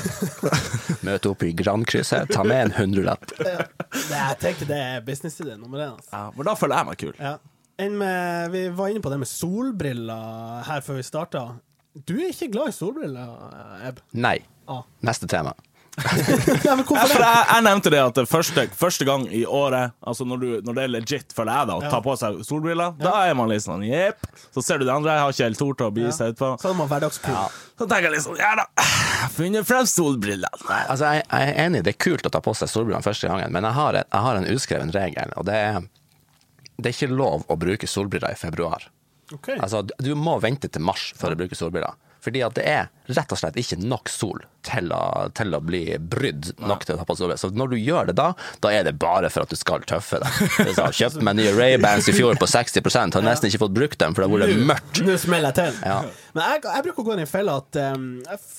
Møte 1.08 1.32
opp 1.32 1.46
i 1.46 1.52
Grandkrysset, 1.58 2.32
ta 2.34 2.44
med 2.48 2.68
en 2.68 2.76
hundrelapp. 2.78 3.26
Det, 3.38 3.56
jeg 4.10 4.38
tenker 4.42 4.70
det 4.70 4.80
er 4.82 5.06
businessidé 5.06 5.56
nummer 5.58 5.84
én. 5.84 5.96
Altså. 5.96 6.12
Ja, 6.14 6.26
men 6.36 6.50
da 6.50 6.56
føler 6.58 6.80
jeg 6.82 6.90
meg 6.90 7.02
kul. 7.04 7.16
Ja. 7.20 7.36
En 7.80 7.98
med, 8.02 8.52
vi 8.52 8.66
var 8.76 8.92
inne 8.92 9.04
på 9.04 9.12
det 9.14 9.22
med 9.22 9.30
solbriller 9.32 10.64
her 10.68 10.82
før 10.84 11.00
vi 11.00 11.06
starta. 11.08 11.44
Du 12.08 12.16
er 12.18 12.34
ikke 12.34 12.52
glad 12.54 12.74
i 12.74 12.76
solbriller, 12.76 13.36
Eb? 13.88 14.02
Nei. 14.20 14.38
Ah. 14.70 14.84
Neste 15.06 15.30
tema. 15.32 15.54
Nei, 16.00 16.16
men 16.46 16.64
Ja, 16.64 16.76
hvorfor 16.78 17.08
for 17.12 17.20
det? 17.20 17.28
jeg, 17.28 17.46
jeg 17.50 17.64
nevnte 17.66 17.92
det 17.94 18.00
at 18.02 18.16
det 18.20 18.24
første, 18.32 18.64
første 18.80 19.06
gang 19.08 19.26
i 19.36 19.42
året, 19.46 19.92
altså 20.08 20.26
når, 20.28 20.38
du, 20.44 20.48
når 20.68 20.78
det 20.78 20.84
er 20.86 20.92
legit, 20.94 21.34
føler 21.36 21.52
jeg 21.58 21.70
da, 21.70 21.76
å 21.80 21.92
ta 21.92 22.00
på 22.06 22.14
seg 22.22 22.38
solbriller, 22.48 22.94
da 23.02 23.14
er 23.28 23.36
man 23.36 23.50
litt 23.52 23.66
sånn 23.66 23.84
jepp. 23.88 24.24
Så 24.56 24.64
ser 24.64 24.80
du 24.80 24.86
de 24.88 24.94
andre, 24.94 25.16
jeg 25.18 25.26
har 25.26 25.36
ikke 25.36 25.48
helt 25.50 25.60
tort 25.60 25.84
å 25.84 25.90
begi 25.96 26.14
seg 26.16 26.34
utpå. 26.36 26.52
Så 26.62 26.72
er 26.72 26.78
man 26.80 26.90
hverdagskul. 26.92 27.36
Så 27.80 27.88
tenker 27.90 28.08
jeg 28.10 28.16
litt 28.16 28.26
sånn, 28.28 28.40
ja 28.40 28.54
da, 28.62 28.68
funnet 29.38 29.68
frem 29.68 29.88
solbrillene. 29.90 30.80
Altså, 30.86 31.12
jeg, 31.18 31.26
jeg 31.28 31.52
er 31.54 31.62
enig, 31.68 31.84
det 31.88 31.96
er 31.96 32.02
kult 32.08 32.30
å 32.30 32.34
ta 32.38 32.42
på 32.46 32.56
seg 32.56 32.72
solbrillene 32.72 33.04
første 33.06 33.28
gangen, 33.32 33.52
men 33.56 33.68
jeg 33.68 33.78
har, 33.82 34.00
et, 34.04 34.08
jeg 34.14 34.28
har 34.30 34.40
en 34.40 34.50
uskreven 34.56 34.94
regel, 34.96 35.36
og 35.40 35.48
det 35.50 35.58
er 35.68 35.82
det 36.80 36.94
er 36.94 36.96
ikke 36.96 37.12
lov 37.12 37.42
å 37.52 37.58
bruke 37.60 37.88
solbriller 37.92 38.32
i 38.32 38.40
februar. 38.40 38.86
Ok. 39.36 39.50
Altså, 39.60 39.82
du- 39.84 39.94
du 40.00 40.14
må 40.16 40.38
vente 40.40 40.70
til 40.72 40.82
mars 40.82 41.10
før 41.20 41.34
du 41.36 41.42
bruker 41.44 41.60
solbriller. 41.60 41.98
Fordi 42.24 42.42
at 42.46 42.56
det 42.58 42.66
er 42.68 42.88
rett 43.10 43.32
og 43.34 43.40
slett 43.40 43.56
ikke 43.58 43.78
nok 43.82 44.10
sol 44.12 44.42
til 44.68 44.92
å, 44.94 45.30
til 45.34 45.56
å 45.56 45.60
bli 45.64 45.96
brydd 45.98 46.50
nok 46.68 46.84
til 46.86 46.94
å 46.94 47.00
ta 47.00 47.06
på 47.08 47.16
solbriller. 47.16 47.40
Så 47.42 47.48
når 47.56 47.72
du 47.72 47.78
gjør 47.80 48.10
det 48.12 48.16
da, 48.20 48.26
da 48.62 48.72
er 48.76 48.84
det 48.86 48.92
bare 49.02 49.30
for 49.32 49.48
at 49.48 49.54
du 49.54 49.58
skal 49.58 49.86
tøffe 49.88 50.20
deg. 50.22 50.42
Er 50.66 50.74
sånn, 50.76 50.92
Kjøpte 51.00 51.24
meg 51.26 51.38
nye 51.40 51.54
Ray-Bans 51.56 52.10
i 52.12 52.14
fjor 52.14 52.38
på 52.42 52.50
60% 52.52 53.16
har 53.18 53.26
nesten 53.26 53.50
ikke 53.50 53.62
fått 53.64 53.74
brukt 53.78 53.98
dem, 54.04 54.14
for 54.18 54.26
det 54.26 54.30
har 54.30 54.52
vært 54.52 54.68
mørkt. 54.74 55.02
Nå 55.08 55.16
smeller 55.22 55.54
jeg 55.54 55.58
til. 55.62 55.80
Ja. 55.90 56.02
Men 56.36 56.44
jeg, 56.54 56.64
jeg 56.68 56.86
bruker 56.90 57.02
å 57.02 57.08
gå 57.08 57.16
inn 57.16 57.24
i 57.24 57.30
fella 57.32 57.56
at 57.64 57.80
um, 57.96 58.06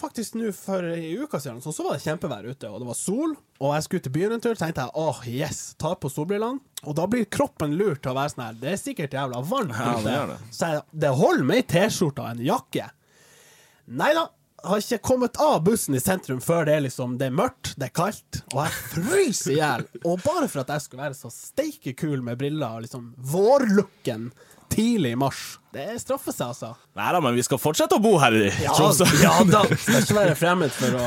faktisk 0.00 0.38
nå 0.40 0.54
for 0.56 0.88
i 0.96 1.12
uka 1.20 1.38
siden 1.42 1.60
så, 1.62 1.74
så 1.76 1.86
var 1.86 1.98
det 1.98 2.04
kjempevær 2.08 2.48
ute, 2.48 2.70
og 2.72 2.80
det 2.82 2.88
var 2.90 2.98
sol, 2.98 3.36
og 3.60 3.74
jeg 3.76 3.86
skulle 3.86 4.06
til 4.08 4.14
byen 4.16 4.34
en 4.38 4.42
tur, 4.42 4.56
tenkte 4.58 4.88
jeg 4.88 4.96
åh, 5.04 5.20
yes, 5.28 5.60
tar 5.78 5.98
på 6.00 6.10
solbrillene, 6.10 6.64
og 6.88 6.96
da 6.96 7.04
blir 7.12 7.28
kroppen 7.30 7.76
lurt 7.76 8.00
til 8.02 8.14
å 8.14 8.16
være 8.16 8.32
sånn 8.32 8.46
her, 8.48 8.56
det 8.62 8.72
er 8.72 8.80
sikkert 8.80 9.14
jævla 9.20 9.44
varmt 9.46 9.76
Ja, 9.76 9.92
det 10.00 10.16
ute. 10.16 10.26
det. 10.32 10.54
Så 10.56 10.72
jeg, 10.72 10.82
det 11.04 11.12
holder 11.20 11.46
med 11.52 11.60
ei 11.60 11.66
T-skjorte 11.74 12.24
og 12.24 12.32
en 12.32 12.42
jakke. 12.48 12.88
Nei 13.90 14.12
da. 14.14 14.28
Har 14.60 14.76
ikke 14.82 14.98
kommet 15.00 15.38
av 15.40 15.62
bussen 15.64 15.94
i 15.96 16.00
sentrum 16.04 16.36
før 16.44 16.66
det 16.68 16.74
er 16.76 16.82
liksom 16.84 17.14
Det 17.16 17.30
er 17.30 17.32
mørkt, 17.32 17.70
det 17.80 17.86
er 17.86 17.92
kaldt, 17.96 18.42
og 18.52 18.58
jeg 18.66 18.74
fryser 18.92 19.54
i 19.54 19.56
hjel. 19.56 19.86
Og 20.04 20.20
bare 20.20 20.50
for 20.52 20.60
at 20.60 20.72
jeg 20.74 20.84
skulle 20.84 21.06
være 21.06 21.16
så 21.16 21.30
steike 21.32 21.94
kul 21.96 22.20
med 22.26 22.36
briller 22.42 22.76
og 22.76 22.84
liksom 22.84 23.06
vårlooken 23.32 24.28
tidlig 24.70 25.14
i 25.16 25.18
mars. 25.18 25.56
Det 25.72 25.86
straffer 26.02 26.34
seg, 26.36 26.52
altså. 26.52 26.74
Nei 26.98 27.08
da, 27.16 27.22
men 27.24 27.34
vi 27.40 27.42
skal 27.46 27.58
fortsette 27.62 27.96
å 27.96 28.02
bo 28.04 28.18
her 28.20 28.36
i 28.36 28.46
Ja, 28.62 28.76
Tromsø. 28.76 29.08
ja 29.24 29.32
da. 29.48 29.64
Skal 29.72 30.02
ikke 30.04 30.18
være 30.20 30.36
fremmed 30.38 30.76
for 30.76 31.00
å 31.00 31.06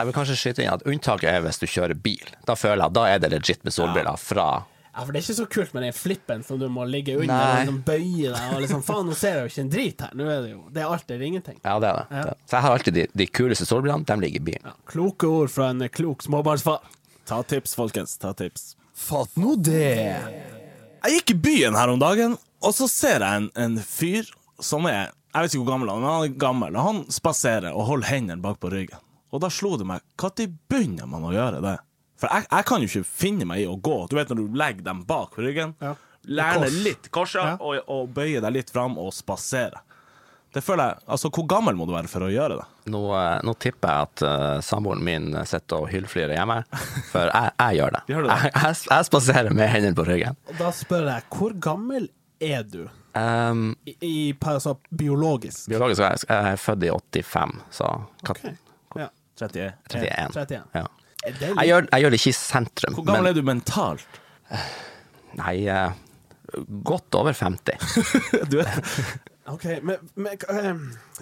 Jeg 0.00 0.08
vil 0.08 0.16
kanskje 0.16 0.38
skyte 0.40 0.64
inn 0.64 0.72
at 0.72 0.88
unntaket 0.88 1.28
er 1.30 1.44
hvis 1.44 1.60
du 1.60 1.68
kjører 1.68 1.94
bil. 2.08 2.24
Da 2.48 2.56
føler 2.58 2.86
jeg 2.86 2.88
at 2.88 2.96
da 2.96 3.04
er 3.12 3.20
det 3.22 3.34
legit 3.36 3.62
med 3.68 3.76
solbriller 3.76 4.16
fra 4.18 4.48
Ja, 4.94 5.02
for 5.02 5.10
det 5.10 5.18
er 5.18 5.24
ikke 5.24 5.34
så 5.40 5.46
kult 5.50 5.72
med 5.74 5.82
den 5.82 5.94
flippen 5.96 6.44
som 6.46 6.58
du 6.60 6.68
må 6.70 6.84
ligge 6.86 7.16
under 7.18 7.32
Nei. 7.32 7.46
og 7.50 7.56
liksom 7.58 7.78
bøye 7.88 8.30
deg 8.30 8.52
og 8.54 8.60
liksom 8.62 8.82
Faen, 8.86 9.08
nå 9.10 9.16
ser 9.18 9.40
jeg 9.40 9.40
jo 9.48 9.50
ikke 9.50 9.62
en 9.64 9.72
drit 9.72 10.04
her. 10.04 10.12
Nå 10.14 10.28
er 10.30 10.44
det 10.44 10.50
jo 10.52 10.60
Det 10.70 10.82
er 10.84 10.92
alt 10.94 11.10
eller 11.10 11.26
ingenting. 11.26 11.56
Ja, 11.64 11.72
det 11.82 11.88
er 11.88 11.98
det. 11.98 12.20
Ja. 12.20 12.36
Så 12.46 12.56
jeg 12.56 12.66
har 12.66 12.76
alltid 12.78 12.96
de, 13.00 13.06
de 13.22 13.26
kuleste 13.26 13.66
solbrillene, 13.66 14.06
de 14.06 14.16
ligger 14.22 14.42
i 14.42 14.44
bilen. 14.52 14.68
Ja, 14.70 14.76
kloke 14.92 15.26
ord 15.26 15.50
fra 15.50 15.72
en 15.74 15.82
klok 15.90 16.22
småbarnsfar. 16.22 16.86
Ta 17.26 17.40
tips, 17.42 17.74
folkens. 17.74 18.14
Ta 18.22 18.30
tips. 18.38 18.76
Fatt 18.94 19.34
nå 19.40 19.56
det. 19.58 19.96
Jeg 21.04 21.18
gikk 21.18 21.34
i 21.34 21.38
byen 21.48 21.74
her 21.76 21.90
om 21.90 21.98
dagen, 21.98 22.36
og 22.62 22.76
så 22.76 22.86
ser 22.88 23.24
jeg 23.24 23.42
en, 23.42 23.50
en 23.58 23.80
fyr 23.82 24.30
som 24.62 24.86
er 24.86 25.10
Jeg 25.34 25.42
vet 25.42 25.54
ikke 25.56 25.64
hvor 25.64 25.72
gammel 25.72 25.90
han 25.90 25.98
er, 25.98 26.04
men 26.04 26.12
han 26.14 26.28
er 26.28 26.38
gammel. 26.38 26.76
Og 26.78 26.86
han 26.86 27.02
spaserer 27.10 27.74
og 27.74 27.88
holder 27.88 28.12
hendene 28.12 28.44
bak 28.44 28.60
på 28.62 28.70
ryggen. 28.70 29.02
Og 29.34 29.42
da 29.42 29.50
slo 29.50 29.74
det 29.74 29.86
meg 29.88 30.04
Når 30.22 30.52
begynner 30.70 31.10
man 31.10 31.26
å 31.26 31.32
gjøre 31.34 31.58
det? 31.64 31.74
For 32.20 32.30
jeg, 32.30 32.46
jeg 32.50 32.64
kan 32.68 32.82
jo 32.84 32.88
ikke 32.90 33.04
finne 33.08 33.46
meg 33.50 33.64
i 33.64 33.66
å 33.70 33.74
gå. 33.80 33.96
Du 34.10 34.16
vet 34.16 34.28
når 34.30 34.42
du 34.44 34.58
legger 34.60 34.84
dem 34.86 35.02
bak 35.08 35.32
på 35.34 35.42
ryggen. 35.44 35.74
Ja. 35.82 35.94
Lerne 36.24 36.68
Kors. 36.70 36.76
litt 36.86 37.10
korset 37.12 37.42
Ja. 37.42 37.56
og, 37.60 37.80
og 37.90 38.08
bøye 38.16 38.40
deg 38.40 38.52
litt 38.54 38.70
fram 38.72 38.94
og 39.02 39.10
spasere. 39.12 39.82
Det 40.54 40.62
føler 40.62 40.92
jeg, 40.92 41.02
altså 41.10 41.28
Hvor 41.34 41.44
gammel 41.50 41.74
må 41.74 41.82
du 41.84 41.90
være 41.96 42.06
for 42.08 42.22
å 42.22 42.28
gjøre 42.30 42.60
det? 42.60 42.64
Nå, 42.94 43.00
eh, 43.18 43.40
nå 43.42 43.54
tipper 43.58 43.90
jeg 43.90 44.06
at 44.06 44.22
uh, 44.22 44.60
samboeren 44.62 45.02
min 45.04 45.32
sitter 45.50 45.82
og 45.82 45.88
hyllflirer 45.90 46.36
hjemme, 46.38 46.60
for 47.10 47.26
jeg, 47.26 47.50
jeg 47.58 47.78
gjør 47.80 47.96
det. 47.96 48.02
Gjør 48.14 48.28
det? 48.28 48.36
Jeg, 48.44 48.52
jeg, 48.62 48.78
jeg 48.92 49.08
spaserer 49.10 49.56
med 49.58 49.72
hendene 49.74 49.98
på 49.98 50.06
ryggen. 50.06 50.38
Og 50.52 50.60
da 50.62 50.70
spør 50.78 51.10
jeg, 51.10 51.26
hvor 51.34 51.56
gammel 51.66 52.06
er 52.38 52.62
du? 52.70 52.84
Um, 53.18 53.66
I, 53.90 53.96
i 54.06 54.14
altså, 54.46 54.76
biologisk? 54.94 55.66
biologisk 55.74 56.02
jeg, 56.06 56.22
jeg 56.30 56.52
er 56.54 56.62
født 56.62 56.86
i 56.86 56.94
85, 56.94 57.58
så 57.74 57.90
hva- 58.22 58.38
Ok, 58.38 58.44
Ja. 59.02 59.08
31. 59.42 59.72
31. 59.90 60.30
31. 60.38 60.62
Ja. 60.78 60.86
Jeg 61.24 61.68
gjør, 61.70 61.86
jeg 61.90 62.04
gjør 62.04 62.10
det 62.14 62.20
ikke 62.20 62.32
i 62.34 62.38
sentrum, 62.38 62.94
Hvor 62.98 63.06
gammel 63.08 63.22
men 63.22 63.30
er 63.32 63.38
du 63.38 63.42
mentalt? 63.46 64.20
nei, 65.38 65.54
eh, 65.66 65.92
godt 66.86 67.14
over 67.18 67.32
50. 67.32 67.78
Du 68.52 68.58
er, 68.60 68.74
Ok, 69.50 69.64
men, 69.84 69.96
men 70.16 70.38
eh, 70.48 70.74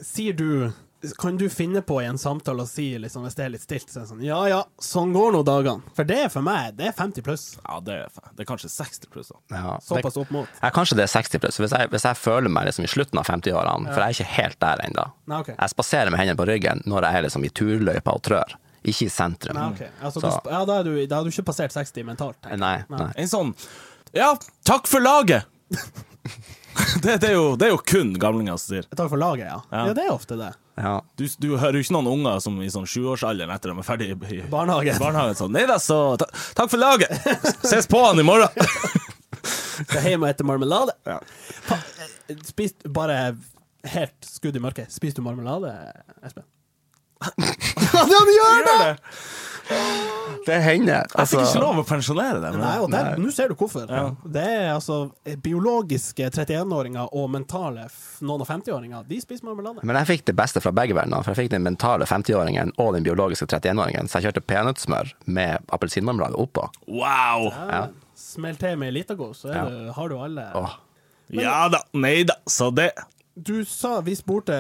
sier 0.06 0.34
du 0.38 0.70
Kan 1.18 1.34
du 1.40 1.48
finne 1.50 1.80
på 1.82 1.96
i 1.98 2.04
en 2.06 2.18
samtale 2.20 2.62
å 2.62 2.68
si, 2.70 2.84
liksom, 3.02 3.24
hvis 3.26 3.34
det 3.34 3.42
er 3.46 3.50
litt 3.56 3.64
stilt, 3.64 3.88
så 3.90 3.98
er 3.98 4.04
det 4.04 4.10
sånn 4.12 4.20
Ja 4.22 4.36
ja, 4.46 4.60
sånn 4.78 5.10
går 5.16 5.32
nå 5.34 5.40
dagene. 5.48 5.82
For 5.96 6.06
det 6.06 6.18
er 6.26 6.30
for 6.30 6.46
meg, 6.46 6.76
det 6.78 6.86
er 6.92 6.94
50 6.94 7.24
pluss. 7.26 7.46
ja, 7.58 7.80
det 7.82 7.96
er, 8.04 8.20
det 8.36 8.44
er 8.44 8.48
kanskje 8.52 8.70
60 8.70 9.10
pluss. 9.10 9.32
Ja, 9.50 9.72
Såpass 9.82 10.18
opp 10.22 10.30
mot. 10.30 10.46
ja, 10.62 10.70
kanskje 10.70 11.00
det 11.00 11.08
er 11.08 11.10
60 11.16 11.42
pluss. 11.42 11.58
Hvis 11.58 11.74
jeg, 11.74 11.90
hvis 11.90 12.06
jeg 12.06 12.20
føler 12.22 12.52
meg 12.54 12.68
liksom 12.70 12.86
i 12.86 12.92
slutten 12.94 13.18
av 13.18 13.26
50-årene, 13.26 13.90
for 13.90 13.98
jeg 13.98 14.14
er 14.14 14.18
ikke 14.20 14.36
helt 14.36 14.60
der 14.62 14.84
ennå. 14.86 15.08
Okay. 15.40 15.56
Jeg 15.58 15.74
spaserer 15.74 16.14
med 16.14 16.22
hendene 16.22 16.38
på 16.38 16.46
ryggen 16.52 16.84
når 16.86 17.08
jeg 17.08 17.18
er 17.18 17.26
liksom 17.26 17.48
i 17.48 17.50
turløypa 17.58 18.14
og 18.14 18.22
trør, 18.30 18.54
ikke 18.82 19.06
i 19.06 19.12
sentrum. 19.12 19.58
Nei, 19.58 19.68
okay. 19.74 19.90
Altså, 20.02 20.22
du, 20.22 20.28
ja, 20.50 20.62
da, 20.68 20.78
er 20.80 20.88
du, 20.88 20.94
da 21.06 21.20
er 21.20 21.26
du 21.26 21.32
ikke 21.32 21.46
passert 21.52 21.74
60 21.74 22.06
mentalt. 22.08 22.50
Nei, 22.58 22.78
nei. 22.90 23.10
En 23.20 23.30
sånn 23.30 23.52
Ja, 24.16 24.32
takk 24.68 24.90
for 24.90 25.04
laget! 25.04 25.46
det, 27.02 27.16
det, 27.22 27.30
er 27.30 27.36
jo, 27.36 27.54
det 27.56 27.68
er 27.68 27.72
jo 27.72 27.78
kun 27.86 28.12
gamlinger 28.20 28.58
som 28.60 28.74
sier. 28.74 28.88
Takk 28.90 29.12
for 29.12 29.20
laget, 29.20 29.46
ja. 29.48 29.60
Ja. 29.70 29.86
ja. 29.88 29.94
det 29.96 30.06
er 30.06 30.12
ofte 30.12 30.38
det. 30.40 30.50
Ja. 30.80 30.96
Du, 31.20 31.26
du 31.38 31.48
hører 31.60 31.78
jo 31.78 31.84
ikke 31.84 31.96
noen 31.98 32.10
unger 32.14 32.40
som 32.42 32.56
i 32.64 32.70
sånn 32.72 32.88
sjuårsalderen 32.88 33.52
etter 33.54 33.72
de 33.72 33.82
er 33.82 33.86
ferdig 33.86 34.10
i 34.14 34.16
i 34.38 34.42
Barnehagen. 34.50 34.96
barnehagen 35.00 35.36
sånn 35.36 35.52
Nei 35.52 35.66
da, 35.68 35.76
så 35.82 36.16
ta, 36.20 36.28
takk 36.56 36.72
for 36.72 36.80
laget! 36.80 37.12
Ses 37.68 37.88
på 37.90 38.00
han 38.04 38.20
i 38.20 38.26
morgen! 38.26 38.48
Skal 39.82 40.04
hjem 40.06 40.24
og 40.24 40.32
spise 40.32 40.46
marmelade. 40.46 40.94
Ja. 41.08 41.18
Eh, 42.30 42.88
bare 42.92 43.16
helt 43.92 44.26
skudd 44.26 44.56
i 44.56 44.62
mørket. 44.62 44.92
Spiser 44.92 45.20
du 45.20 45.26
marmelade, 45.26 45.72
Espen? 46.22 46.46
Ja, 47.22 48.02
han 48.08 48.32
gjør 48.36 48.66
det! 48.68 48.96
Det 50.46 50.56
hender. 50.64 51.06
Jeg 51.14 51.28
fikk 51.30 51.42
ikke 51.46 51.60
lov 51.62 51.76
å 51.80 51.84
pensjonere 51.86 52.40
det. 52.42 52.48
Nei, 52.58 52.72
og 52.82 52.88
der- 52.90 53.12
Nei. 53.12 53.20
Nå 53.22 53.30
ser 53.32 53.52
du 53.52 53.54
hvorfor. 53.54 53.84
Ja. 53.88 54.08
Det 54.26 54.42
er 54.42 54.72
altså 54.74 54.96
biologiske 55.44 56.26
31-åringer 56.34 57.12
og 57.14 57.28
mentale 57.30 57.84
noen 58.26 58.42
og 58.42 58.48
50-åringer. 58.48 59.04
De 59.08 59.20
spiser 59.22 59.46
marmelade. 59.46 59.84
Men 59.86 59.96
jeg 60.00 60.08
fikk 60.10 60.24
det 60.32 60.34
beste 60.36 60.60
fra 60.64 60.72
begge 60.74 60.96
verdener. 60.98 61.22
For 61.22 61.30
jeg 61.32 61.44
fikk 61.44 61.52
den 61.54 61.62
mentale 61.62 62.08
50-åringen 62.10 62.74
og 62.82 62.90
den 62.98 63.06
biologiske 63.06 63.46
31-åringen. 63.46 64.10
Så 64.10 64.18
jeg 64.18 64.32
kjørte 64.32 64.44
peanøttsmør 64.50 65.14
med 65.38 65.62
appelsinmarmelade 65.72 66.34
oppå. 66.42 66.66
Wow! 66.90 67.48
Ja. 67.70 67.84
Smell 68.18 68.58
til 68.60 68.76
med 68.82 68.92
Litago, 68.98 69.30
så 69.38 69.52
er 69.52 69.54
Ja. 69.60 69.64
du, 69.70 69.92
har 69.92 70.08
du 70.08 70.18
alle 70.18 70.48
Åh. 70.58 70.74
Ja 71.32 71.68
da, 71.72 71.78
nei 71.94 72.24
da, 72.28 72.34
så 72.50 72.68
det 72.74 72.90
Du 73.34 73.64
sa, 73.64 74.00
vi 74.04 74.12
spurte, 74.16 74.56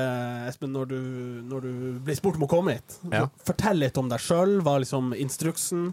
Espen, 0.48 0.72
når 0.72 0.86
du, 0.88 0.98
når 1.44 1.64
du 1.66 1.72
ble 2.06 2.16
spurt 2.16 2.38
om 2.40 2.46
å 2.46 2.50
komme 2.50 2.78
hit. 2.78 2.96
Ja. 3.12 3.26
Fortell 3.44 3.82
litt 3.82 3.98
om 4.00 4.08
deg 4.08 4.22
sjøl, 4.24 4.60
hva 4.64 4.78
er 4.78 4.84
liksom 4.86 5.12
instruksen? 5.12 5.90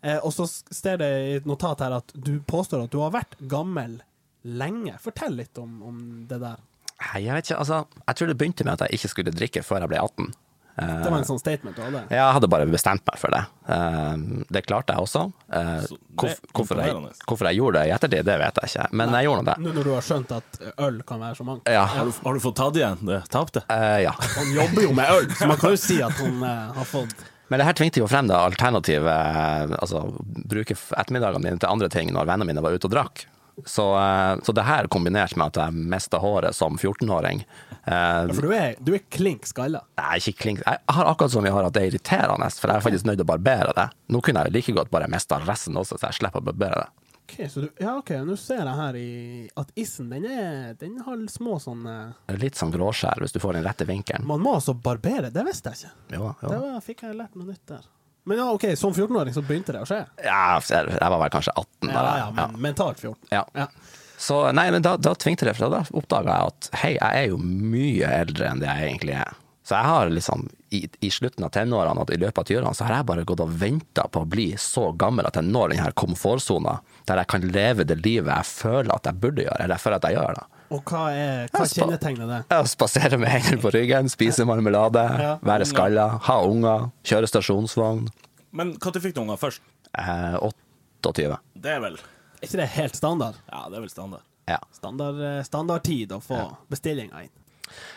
Eh, 0.00 0.16
og 0.18 0.32
så 0.34 0.46
står 0.48 1.02
det 1.02 1.10
i 1.12 1.34
et 1.40 1.48
notat 1.48 1.84
her 1.84 1.98
at 2.00 2.14
du 2.16 2.38
påstår 2.48 2.86
at 2.86 2.94
du 2.94 3.02
har 3.02 3.12
vært 3.14 3.36
gammel 3.52 4.00
lenge. 4.48 4.96
Fortell 5.02 5.36
litt 5.38 5.60
om, 5.60 5.76
om 5.86 5.98
det 6.28 6.40
der. 6.42 6.62
Jeg 7.02 7.34
vet 7.34 7.48
ikke, 7.48 7.58
altså 7.58 7.78
Jeg 8.06 8.16
tror 8.16 8.28
det 8.30 8.36
begynte 8.38 8.64
med 8.64 8.76
at 8.76 8.84
jeg 8.86 9.00
ikke 9.00 9.10
skulle 9.10 9.34
drikke 9.34 9.62
før 9.66 9.84
jeg 9.84 9.92
ble 9.92 10.00
18. 10.00 10.32
Det 10.76 11.10
var 11.10 11.18
en 11.18 11.26
sånn 11.28 11.38
statement 11.40 11.76
du 11.76 11.82
hadde. 11.84 12.00
Jeg 12.08 12.32
hadde 12.36 12.48
bare 12.48 12.64
bestemt 12.70 13.02
meg 13.04 13.18
for 13.20 13.34
det. 13.34 13.42
Eh, 13.68 14.14
Det 14.56 14.62
klarte 14.64 14.94
jeg 14.94 15.04
også. 15.04 15.24
Eh, 15.52 15.82
Hvorfor 16.16 16.80
jeg, 16.80 16.94
hvorfor 17.28 17.48
jeg 17.50 17.58
gjorde 17.58 17.80
det 17.82 17.88
i 17.90 17.92
ettertid, 17.96 18.24
det 18.28 18.36
vet 18.40 18.60
jeg 18.62 18.70
ikke, 18.72 18.86
men 19.00 19.12
jeg 19.16 19.26
gjorde 19.28 19.42
nå 19.42 19.50
det. 19.50 19.56
Nå 19.66 19.74
når 19.76 19.84
du 19.84 19.92
har 19.92 20.06
skjønt 20.06 20.32
at 20.38 20.62
øl 20.86 21.02
kan 21.08 21.20
være 21.20 21.36
så 21.36 21.44
mangt. 21.48 21.68
Ja. 21.68 21.84
Har 21.92 22.08
du, 22.08 22.12
har 22.24 22.34
du 22.34 22.40
fått 22.40 22.56
tatt 22.56 22.76
igjen 22.80 23.04
det 23.08 23.20
tapte? 23.32 23.64
Eh, 23.68 23.98
ja. 24.06 24.14
Han 24.38 24.54
jobber 24.56 24.82
jo 24.88 24.92
med 24.96 25.12
øl, 25.18 25.28
så 25.36 25.48
man 25.52 25.60
kan 25.60 25.76
jo 25.76 25.80
si 25.84 26.00
at 26.02 26.16
han 26.22 26.40
har 26.42 26.88
fått 26.88 27.14
Men 27.52 27.60
det 27.60 27.66
her 27.68 27.76
tvingte 27.76 28.00
jo 28.00 28.06
frem 28.08 28.28
det 28.30 28.36
alternativet, 28.38 29.76
altså 29.76 30.06
bruke 30.48 30.72
ettermiddagene 30.72 31.42
mine 31.44 31.58
til 31.60 31.68
andre 31.68 31.88
ting 31.92 32.08
når 32.14 32.24
vennene 32.30 32.48
mine 32.48 32.62
var 32.64 32.72
ute 32.72 32.88
og 32.88 32.94
drakk. 32.94 33.26
Så, 33.64 33.84
eh, 33.98 34.40
så 34.42 34.54
det 34.56 34.64
her 34.66 34.88
kombinert 34.92 35.36
med 35.36 35.52
at 35.52 35.60
jeg 35.60 35.84
mista 35.92 36.18
håret 36.22 36.56
som 36.56 36.78
14-åring 36.78 37.42
eh, 37.44 38.32
For 38.32 38.46
du 38.46 38.54
er, 38.56 38.74
du 38.80 38.94
er 38.96 39.04
klink 39.12 39.46
skalla. 39.50 39.84
Nei, 40.00 40.16
ikke 40.22 40.38
klink. 40.46 40.64
Jeg 40.64 40.80
har 40.96 41.10
akkurat 41.10 41.34
som 41.34 41.44
vi 41.44 41.52
har 41.52 41.68
at 41.68 41.76
det 41.76 41.84
er 41.84 41.92
irriterende, 41.92 42.48
for 42.56 42.72
jeg 42.72 42.80
er 42.80 42.86
faktisk 42.88 43.08
nødt 43.08 43.20
til 43.20 43.26
å 43.26 43.32
barbere 43.34 43.76
det. 43.76 43.88
Nå 44.12 44.22
kunne 44.24 44.46
jeg 44.46 44.56
like 44.56 44.76
godt 44.80 44.92
bare 44.94 45.10
mista 45.12 45.40
resten 45.44 45.76
også, 45.78 46.00
så 46.00 46.10
jeg 46.10 46.22
slipper 46.22 46.42
å 46.42 46.48
barbere 46.50 46.84
det. 46.84 46.90
Ok, 47.22 47.36
så 47.48 47.60
du, 47.60 47.68
ja, 47.80 47.94
ok, 47.96 48.10
nå 48.26 48.34
ser 48.36 48.60
jeg 48.60 48.76
her 48.76 48.96
i 48.98 49.10
at 49.56 49.70
issen, 49.78 50.10
den, 50.12 50.26
er, 50.26 50.74
den 50.80 50.98
har 51.06 51.20
små 51.32 51.56
sånne 51.62 51.94
er 52.28 52.40
Litt 52.42 52.58
sånn 52.58 52.72
gråskjær 52.74 53.22
hvis 53.22 53.32
du 53.32 53.38
får 53.40 53.56
den 53.56 53.64
rette 53.64 53.86
vinkelen. 53.88 54.26
Man 54.28 54.42
må 54.42 54.56
altså 54.58 54.74
barbere, 54.74 55.30
det 55.32 55.44
visste 55.46 55.72
jeg 55.72 55.84
ikke. 55.84 56.16
Jo, 56.18 56.32
Det 56.42 56.58
var, 56.64 56.80
fikk 56.84 57.04
jeg 57.06 57.16
lært 57.20 57.38
noe 57.38 57.48
nytt 57.52 57.64
der. 57.70 57.86
Men 58.24 58.38
ja, 58.38 58.50
ok, 58.54 58.68
som 58.78 58.92
14-åring 58.94 59.34
så 59.34 59.42
begynte 59.42 59.74
det 59.74 59.82
å 59.82 59.88
skje. 59.88 60.02
Ja, 60.22 60.60
jeg 60.62 60.94
var 61.00 61.18
vel 61.18 61.32
kanskje 61.34 61.54
18 61.58 61.90
Ja, 61.90 62.02
da. 62.06 62.14
ja, 62.20 62.28
men 62.36 62.60
mentalt 62.68 63.00
14. 63.02 63.16
Ja. 63.34 63.42
Ja. 63.58 63.66
Så 64.22 64.36
nei, 64.54 64.68
men 64.70 64.84
da, 64.84 64.94
da 64.96 65.16
tvingte 65.18 65.48
det, 65.48 65.56
for 65.58 65.72
da 65.72 65.80
oppdaga 65.98 66.36
jeg 66.36 66.52
at 66.52 66.68
hei, 66.84 66.92
jeg 66.94 67.22
er 67.24 67.32
jo 67.32 67.40
mye 67.42 68.10
eldre 68.22 68.52
enn 68.52 68.62
det 68.62 68.68
jeg 68.70 68.92
egentlig 68.92 69.16
er. 69.18 69.32
Så 69.66 69.74
jeg 69.78 69.86
har 69.86 70.10
liksom, 70.10 70.44
i, 70.74 70.80
i 71.06 71.10
slutten 71.10 71.46
av 71.46 71.50
tenårene 71.54 72.02
og 72.02 72.10
i 72.14 72.18
løpet 72.18 72.38
av 72.42 72.46
tyårene, 72.46 72.74
så 72.74 72.86
har 72.86 72.96
jeg 73.00 73.08
bare 73.10 73.26
gått 73.26 73.42
og 73.42 73.52
venta 73.58 74.06
på 74.10 74.22
å 74.22 74.28
bli 74.30 74.48
så 74.58 74.88
gammel 74.98 75.26
at 75.26 75.38
jeg 75.38 75.46
når 75.50 75.74
den 75.74 75.82
her 75.82 75.94
komfortsona, 75.98 76.76
der 77.10 77.22
jeg 77.22 77.30
kan 77.34 77.46
leve 77.54 77.86
det 77.86 77.98
livet 78.02 78.30
jeg 78.30 78.50
føler 78.50 78.94
at 78.94 79.06
jeg 79.10 79.20
burde 79.22 79.46
gjøre, 79.46 79.58
eller 79.62 79.74
jeg 79.78 79.84
føler 79.84 79.98
at 80.00 80.08
jeg 80.10 80.18
gjør 80.18 80.38
det. 80.38 80.46
Og 80.72 80.80
hva, 80.88 81.02
er, 81.12 81.50
hva 81.52 81.66
kjennetegner 81.68 82.30
det? 82.30 82.40
Jeg 82.48 82.70
Spasere 82.72 83.18
med 83.20 83.28
hendene 83.28 83.60
på 83.60 83.72
ryggen, 83.74 84.08
spise 84.12 84.46
marmelade, 84.48 85.02
Ja. 85.20 85.34
være 85.44 85.68
skalla, 85.68 86.06
ha 86.28 86.38
unger, 86.48 86.88
kjøre 87.04 87.28
stasjonsvogn. 87.28 88.08
Men 88.52 88.74
når 88.80 89.00
fikk 89.04 89.16
du 89.16 89.22
unger 89.26 89.40
først? 89.40 89.60
Eh, 89.98 90.36
28. 90.40 91.38
Det 91.54 91.70
er 91.70 91.80
vel 91.80 91.98
Er 91.98 92.48
ikke 92.48 92.58
det 92.58 92.68
helt 92.74 92.96
standard? 92.96 93.36
Ja, 93.52 93.68
det 93.68 93.76
er 93.76 93.84
vel 93.84 93.92
standard. 93.92 94.24
Ja. 94.48 94.58
Standard 94.74 95.20
eh, 95.20 95.42
standardtid 95.46 96.12
å 96.16 96.20
få 96.24 96.40
bestillinga 96.72 97.22
inn. 97.26 97.30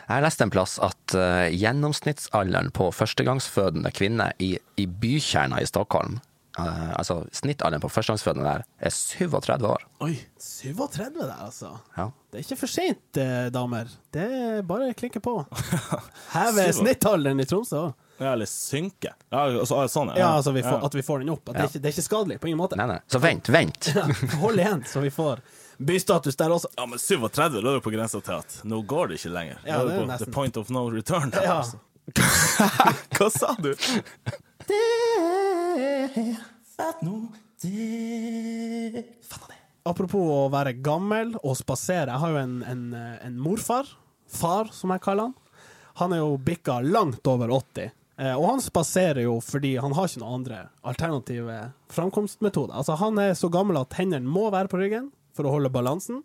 Jeg 0.08 0.24
leste 0.24 0.46
en 0.46 0.54
plass 0.54 0.78
at 0.80 1.16
uh, 1.18 1.50
gjennomsnittsalderen 1.52 2.70
på 2.72 2.92
førstegangsfødende 2.96 3.92
kvinner 3.92 4.32
i, 4.40 4.54
i 4.80 4.86
bykjerna 4.88 5.60
i 5.60 5.68
Stockholm, 5.68 6.20
altså 6.58 7.18
snittalderen 7.36 7.82
på 7.84 7.90
førstegangsfødende 7.92 8.46
der, 8.48 8.64
er 8.80 8.94
37 8.96 9.68
år. 9.68 9.84
Oi. 10.06 10.14
37 10.40 11.20
der, 11.20 11.34
altså. 11.46 11.74
Ja. 11.98 12.10
Det 12.32 12.40
er 12.40 12.46
ikke 12.46 12.58
for 12.62 12.72
seint, 12.72 13.18
eh, 13.20 13.50
damer. 13.54 13.92
Det 14.16 14.24
er 14.24 14.62
bare 14.68 14.90
å 14.92 14.96
klinke 14.98 15.20
på. 15.24 15.34
Heve 16.36 16.70
snittalderen 16.78 17.40
i 17.44 17.48
Tromsø 17.50 17.82
òg. 17.90 17.94
Ja, 18.16 18.30
eller 18.32 18.48
synke. 18.48 19.12
Ja, 19.28 19.42
altså, 19.60 19.82
sånn, 19.92 20.14
ja. 20.14 20.22
Ja, 20.22 20.28
altså 20.40 20.54
vi 20.56 20.62
får, 20.64 20.80
at 20.88 20.94
vi 20.96 21.02
får 21.04 21.20
den 21.26 21.34
opp. 21.34 21.50
At 21.52 21.58
det, 21.58 21.62
er 21.66 21.68
ikke, 21.74 21.82
det 21.84 21.90
er 21.90 21.96
ikke 21.98 22.06
skadelig 22.06 22.38
på 22.40 22.48
ingen 22.48 22.62
måte. 22.62 22.78
Nei, 22.80 22.86
nei. 22.94 23.00
Så 23.12 23.20
vent, 23.20 23.50
vent! 23.52 23.90
Ja, 23.98 24.06
Hold 24.40 24.62
igjen, 24.64 24.86
så 24.88 25.04
vi 25.04 25.12
får 25.12 25.42
bystatus 25.84 26.38
der 26.40 26.54
også. 26.56 26.70
Ja, 26.80 26.86
men 26.88 27.02
37 27.02 27.58
da 27.60 27.60
er 27.60 27.76
du 27.76 27.84
på 27.84 27.92
grensa 27.92 28.22
til 28.24 28.38
at 28.40 28.62
nå 28.64 28.80
går 28.88 29.12
det 29.12 29.20
ikke 29.20 29.34
lenger. 29.36 29.60
Ja, 29.68 29.82
det 29.84 29.84
er 29.84 29.90
det 29.90 29.98
er 29.98 30.00
på 30.00 30.08
nesten. 30.14 30.30
the 30.32 30.36
point 30.38 30.58
of 30.64 30.72
no 30.72 30.86
return. 30.94 31.36
Der, 31.36 31.44
Ja. 31.44 31.58
altså. 31.60 31.82
Hva 33.18 33.28
sa 33.34 33.52
du? 33.60 33.74
Apropos 39.86 40.32
å 40.34 40.50
være 40.54 40.74
gammel 40.86 41.36
og 41.42 41.58
spasere. 41.60 42.10
Jeg 42.12 42.22
har 42.24 42.34
jo 42.34 42.42
en, 42.42 42.56
en, 42.66 42.86
en 43.28 43.38
morfar. 43.42 43.90
Far, 44.26 44.72
som 44.74 44.90
jeg 44.94 45.04
kaller 45.06 45.30
han. 45.30 45.36
Han 46.02 46.16
er 46.16 46.24
jo 46.24 46.40
bikka 46.42 46.80
langt 46.84 47.28
over 47.30 47.54
80. 47.54 47.94
Eh, 48.18 48.34
og 48.34 48.46
han 48.50 48.64
spaserer 48.64 49.26
jo 49.26 49.38
fordi 49.44 49.76
han 49.82 49.94
har 49.96 50.08
ikke 50.08 50.22
noen 50.24 50.40
andre 50.42 50.60
alternative 50.88 51.60
framkomstmetoder. 51.94 52.76
Altså, 52.80 52.98
han 53.00 53.20
er 53.22 53.36
så 53.38 53.50
gammel 53.52 53.80
at 53.82 53.96
hendene 54.00 54.28
må 54.28 54.48
være 54.54 54.72
på 54.72 54.80
ryggen 54.82 55.12
for 55.36 55.48
å 55.48 55.56
holde 55.58 55.72
balansen, 55.72 56.22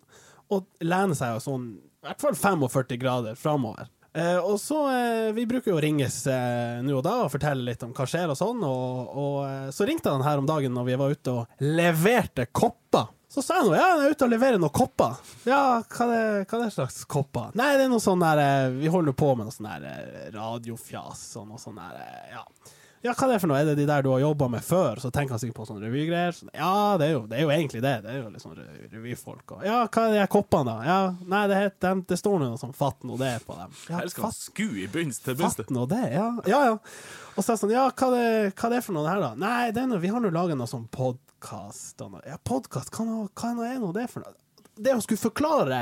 og 0.51 0.67
lener 0.83 1.15
seg 1.19 1.35
jo 1.35 1.43
sånn 1.43 1.65
i 2.01 2.07
hvert 2.07 2.23
fall 2.23 2.37
45 2.39 2.97
grader 2.99 3.35
framover. 3.39 3.91
Eh, 4.13 4.37
og 4.43 4.57
så 4.59 4.81
eh, 4.91 5.29
Vi 5.35 5.45
bruker 5.47 5.71
jo 5.71 5.77
å 5.79 5.83
ringes 5.83 6.25
eh, 6.27 6.81
nå 6.83 6.97
og 6.97 7.05
da 7.05 7.13
og 7.23 7.31
fortelle 7.31 7.63
litt 7.69 7.83
om 7.85 7.93
hva 7.95 8.07
skjer 8.09 8.33
og 8.33 8.39
sånn. 8.39 8.65
Og, 8.67 9.15
og 9.23 9.71
så 9.75 9.87
ringte 9.87 10.11
han 10.11 10.25
her 10.25 10.41
om 10.41 10.49
dagen 10.49 10.75
når 10.75 10.89
vi 10.89 10.99
var 10.99 11.15
ute 11.15 11.35
og 11.41 11.63
leverte 11.63 12.49
kopper. 12.51 13.09
Så 13.31 13.39
sa 13.45 13.61
jeg 13.61 13.69
nå 13.69 13.77
ja, 13.77 13.85
jeg 13.95 14.09
er 14.09 14.15
ute 14.17 14.27
og 14.27 14.33
leverer 14.33 14.59
noen 14.59 14.73
kopper. 14.75 15.21
Ja, 15.47 15.79
hva 15.87 16.07
er, 16.11 16.41
hva 16.43 16.65
er 16.65 16.73
slags 16.75 17.05
kopper? 17.07 17.53
Nei, 17.55 17.69
det 17.79 17.85
er 17.87 17.93
noe 17.93 18.03
sånn 18.03 18.19
der 18.19 18.73
Vi 18.75 18.91
holder 18.91 19.15
på 19.15 19.31
med 19.39 19.47
noe 19.47 19.55
sånn 19.55 19.69
der 19.71 20.33
radiofjas 20.35 21.23
og 21.39 21.47
noe 21.53 21.61
sånn 21.61 21.79
der 21.79 22.01
Ja. 22.33 22.43
Ja, 23.01 23.15
hva 23.17 23.25
er 23.25 23.31
det 23.33 23.37
for 23.41 23.49
noe? 23.49 23.57
Er 23.57 23.65
det 23.71 23.73
de 23.79 23.85
der 23.89 24.03
du 24.05 24.11
har 24.13 24.19
jobba 24.21 24.45
med 24.53 24.61
før? 24.61 24.99
Så 25.01 25.09
tenker 25.09 25.33
han 25.33 25.39
sikkert 25.41 25.57
på 25.57 25.65
sånne 25.65 25.81
revygreier. 25.87 26.35
Så, 26.37 26.45
ja, 26.53 26.97
det 27.01 27.07
er, 27.07 27.11
jo, 27.15 27.21
det 27.31 27.39
er 27.39 27.41
jo 27.47 27.49
egentlig 27.55 27.81
det. 27.81 27.93
Det 28.03 28.11
er 28.13 28.19
jo 28.19 28.27
litt 28.29 28.43
sånn 28.43 28.59
revyfolk. 28.91 29.55
Og, 29.55 29.63
ja, 29.65 29.79
hva 29.87 30.03
er 30.05 30.13
de 30.13 30.19
her 30.21 30.29
koppene, 30.29 30.67
da? 30.69 30.75
Ja, 30.85 30.97
nei, 31.33 31.39
det, 31.49 31.57
het, 31.63 31.77
dem- 31.81 32.03
det 32.11 32.19
står 32.21 32.37
noe 32.43 32.59
sånn 32.61 32.75
fatt 32.77 33.01
nå 33.09 33.17
det 33.17 33.31
på 33.47 33.57
dem. 33.57 33.73
Ja, 33.89 34.03
elsker 34.05 34.27
han 34.27 34.35
fatt, 34.35 34.43
sku 34.51 34.67
i 34.83 34.85
begynnelsen 34.85 35.25
til 35.25 35.39
begynnelsen. 35.39 35.65
fatt 35.65 35.73
nå 35.79 35.87
det, 35.89 36.03
ja. 36.13 36.27
Ja, 36.51 36.61
ja. 36.69 36.77
Og 37.33 37.41
så 37.41 37.47
er 37.49 37.55
det 37.57 37.61
sånn, 37.63 37.73
ja, 37.73 37.87
hva 37.89 38.11
det, 38.13 38.23
hva 38.53 38.69
er 38.69 38.75
det 38.77 38.83
for 38.85 38.97
noe 38.99 39.07
det 39.07 39.15
her, 39.15 39.25
da? 39.25 39.31
Nei, 39.47 39.71
det 39.73 39.81
er 39.81 39.89
noe, 39.95 40.03
vi 40.05 40.13
har 40.13 40.21
nå 40.21 40.33
laga 40.37 40.59
noe 40.61 40.69
sånn 40.69 40.85
podkast. 40.93 42.05
Ja, 42.29 42.37
podkast, 42.45 42.93
hva, 42.93 43.25
hva 43.33 43.53
er 43.71 43.81
nå 43.81 43.89
det 43.97 44.05
for 44.13 44.21
noe? 44.27 44.37
Det 44.81 44.93
å 44.95 45.01
skulle 45.03 45.25
forklare 45.25 45.81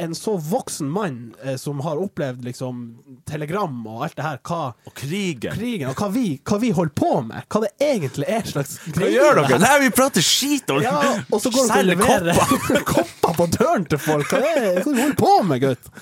en 0.00 0.14
så 0.16 0.34
voksen 0.40 0.88
mann 0.90 1.18
eh, 1.44 1.56
som 1.60 1.80
har 1.84 2.00
opplevd 2.00 2.44
liksom 2.46 2.80
telegram 3.28 3.74
og 3.86 4.04
alt 4.06 4.16
det 4.18 4.24
her, 4.26 4.38
hva 4.46 4.60
Og 4.88 4.94
krigen. 4.96 5.54
krigen, 5.56 5.90
og 5.92 5.98
hva 6.00 6.08
vi, 6.14 6.24
hva 6.46 6.58
vi 6.62 6.70
holder 6.76 6.94
på 7.00 7.10
med. 7.28 7.48
Hva 7.50 7.62
det 7.66 7.72
egentlig 7.90 8.28
er 8.28 8.48
slags 8.48 8.78
Hva 8.96 9.10
gjør 9.10 9.42
dere? 9.42 9.60
Nei, 9.62 9.74
vi 9.86 9.90
prater 9.94 10.24
skit 10.24 10.72
og 10.74 10.82
Ja, 10.84 10.96
og 11.30 11.42
så 11.42 11.52
går 11.54 11.68
dere 11.70 11.82
og 11.84 11.90
leverer 11.92 12.40
kopper. 12.40 12.86
kopper 12.94 13.36
på 13.42 13.50
døren 13.58 13.86
til 13.90 14.02
folk. 14.02 14.32
Hva 14.32 14.40
er 14.54 14.64
det 14.64 14.86
du 14.88 14.94
holder 14.94 15.20
på 15.20 15.34
med, 15.48 15.62
gutt? 15.68 15.92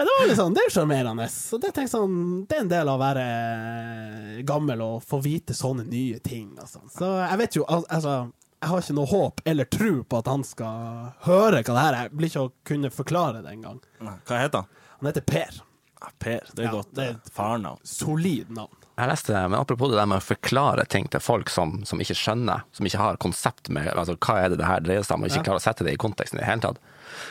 Men 0.00 0.08
det 0.08 0.12
var 0.16 0.28
litt 0.30 0.38
sånn, 0.38 0.54
det 0.56 0.62
er 0.64 0.72
sjarmerende. 0.72 1.24
Så 1.28 1.58
det, 1.60 1.74
sånn, 1.92 2.12
det 2.48 2.56
er 2.56 2.62
en 2.64 2.70
del 2.70 2.88
av 2.88 2.96
å 2.96 3.02
være 3.02 4.44
gammel 4.48 4.80
og 4.80 5.02
få 5.04 5.18
vite 5.20 5.52
sånne 5.56 5.84
nye 5.84 6.20
ting. 6.24 6.54
Sånn. 6.64 6.86
Så 6.88 7.10
jeg 7.20 7.40
vet 7.42 7.58
jo, 7.58 7.66
altså 7.68 8.14
Jeg 8.60 8.68
har 8.68 8.82
ikke 8.82 8.94
noe 8.98 9.08
håp 9.08 9.40
eller 9.48 9.64
tro 9.72 9.92
på 10.04 10.18
at 10.20 10.26
han 10.28 10.42
skal 10.44 11.12
høre 11.24 11.62
hva 11.62 11.72
det 11.72 11.80
her 11.84 11.94
er. 11.96 12.02
Jeg 12.08 12.12
blir 12.18 12.28
ikke 12.28 12.42
å 12.44 12.52
kunne 12.68 12.90
forklare 12.92 13.40
det 13.44 13.54
engang. 13.54 13.78
Hva 14.00 14.40
heter 14.42 14.62
han? 14.64 14.66
Han 15.00 15.08
heter 15.08 15.24
Per. 15.30 15.60
Ja, 16.00 16.10
Per. 16.18 16.44
Det 16.54 16.58
er 16.64 16.68
Ja, 16.68 16.70
godt. 16.74 16.92
det 16.94 17.04
er- 17.06 17.14
et 17.16 17.30
Farnavn. 17.32 17.80
Solid 17.84 18.50
navn. 18.50 18.76
Jeg 18.98 19.08
leste, 19.08 19.32
det, 19.32 19.48
men 19.50 19.58
Apropos 19.60 19.88
det 19.88 19.96
der 19.96 20.04
med 20.06 20.20
å 20.20 20.26
forklare 20.36 20.84
ting 20.86 21.08
til 21.08 21.20
folk 21.20 21.48
som, 21.48 21.84
som 21.86 21.98
ikke 21.98 22.12
skjønner, 22.14 22.62
som 22.72 22.84
ikke 22.84 22.98
har 22.98 23.16
konsept 23.16 23.70
med 23.70 23.88
altså, 23.94 24.14
hva 24.18 24.44
er 24.44 24.48
det 24.50 24.58
det 24.58 24.66
her 24.66 24.80
dreier 24.80 25.02
seg 25.02 25.14
om, 25.16 25.22
og 25.24 25.30
ikke 25.30 25.36
Ja. 25.36 25.42
klarer 25.42 25.60
å 25.60 25.64
sette 25.64 25.84
det 25.84 25.94
i 25.94 25.96
konteksten 25.96 26.36
i 26.36 26.40
det 26.44 26.48
hele 26.50 26.60
tatt. 26.60 26.76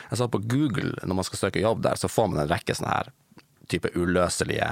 Jeg 0.09 0.17
så 0.17 0.27
på 0.27 0.41
Google, 0.48 0.95
når 1.05 1.13
man 1.15 1.24
skal 1.24 1.51
søke 1.51 1.62
jobb 1.62 1.81
der, 1.83 1.93
så 1.93 2.09
får 2.09 2.29
man 2.31 2.39
en 2.39 2.48
rekke 2.50 2.74
sånne 2.74 2.89
her 2.89 3.12
type 3.69 3.86
uløselige 3.93 4.65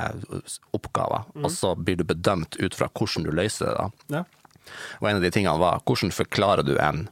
oppgaver, 0.73 1.25
og 1.35 1.51
så 1.53 1.75
blir 1.77 1.97
du 1.97 2.03
bedømt 2.03 2.57
ut 2.59 2.73
fra 2.73 2.87
hvordan 2.89 3.23
du 3.25 3.31
løser 3.31 3.65
det. 3.67 3.77
da. 3.77 3.89
Ja. 4.17 4.23
Og 5.01 5.09
en 5.09 5.19
av 5.19 5.23
de 5.25 5.31
tingene 5.33 5.59
var 5.61 5.81
hvordan 5.87 6.13
forklarer 6.15 6.65
du 6.67 6.75
en 6.81 7.05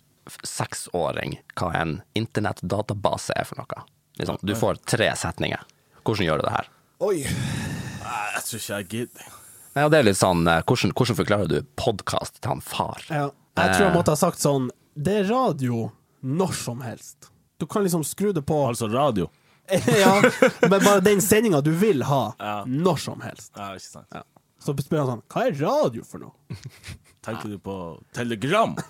seksåring 0.46 1.38
hva 1.60 1.72
en 1.78 2.00
internettdatabase 2.18 3.36
er 3.38 3.48
for 3.50 3.62
noe? 3.62 3.84
Liksom, 4.20 4.40
du 4.48 4.54
får 4.58 4.80
tre 4.88 5.10
setninger. 5.20 5.62
Hvordan 6.06 6.26
gjør 6.30 6.42
du 6.42 6.48
det 6.48 6.54
her? 6.56 6.70
Oi. 7.06 7.18
Jeg 7.26 8.44
tror 8.48 8.60
ikke 8.62 8.78
jeg 8.80 8.88
gidder. 8.94 9.34
Ja, 9.76 9.90
det 9.92 9.98
er 10.00 10.08
litt 10.08 10.20
sånn, 10.20 10.46
eh, 10.48 10.62
hvordan, 10.64 10.94
hvordan 10.96 11.18
forklarer 11.20 11.50
du 11.52 11.58
podkast 11.80 12.40
til 12.40 12.54
han 12.54 12.62
far? 12.64 13.02
Ja. 13.12 13.30
Jeg 13.60 13.74
tror 13.76 13.86
jeg 13.86 13.96
måtte 13.96 14.12
ha 14.12 14.20
sagt 14.20 14.42
sånn 14.44 14.66
Det 15.00 15.14
er 15.22 15.28
radio 15.30 15.90
når 16.28 16.52
som 16.60 16.82
helst. 16.84 17.30
Du 17.60 17.66
kan 17.72 17.84
liksom 17.86 18.04
skru 18.08 18.34
det 18.36 18.42
på 18.48 18.56
Altså 18.68 18.88
radio. 18.92 19.30
ja, 19.72 20.14
men 20.62 20.80
bare 20.84 21.02
den 21.04 21.22
sendinga 21.26 21.62
du 21.66 21.72
vil 21.76 22.04
ha, 22.08 22.36
Ja. 22.40 22.56
når 22.68 23.00
som 23.02 23.22
helst. 23.26 23.52
Ja, 23.58 23.72
ikke 23.76 23.88
sant. 23.88 24.08
Ja. 24.14 24.24
Så 24.66 24.74
spør 24.82 25.04
han 25.04 25.10
sånn 25.14 25.24
Hva 25.30 25.44
er 25.48 25.58
radio 25.62 26.04
for 26.08 26.24
noe? 26.26 26.34
Tenker 27.26 27.50
du 27.54 27.58
på 27.62 27.76
telegram? 28.14 28.76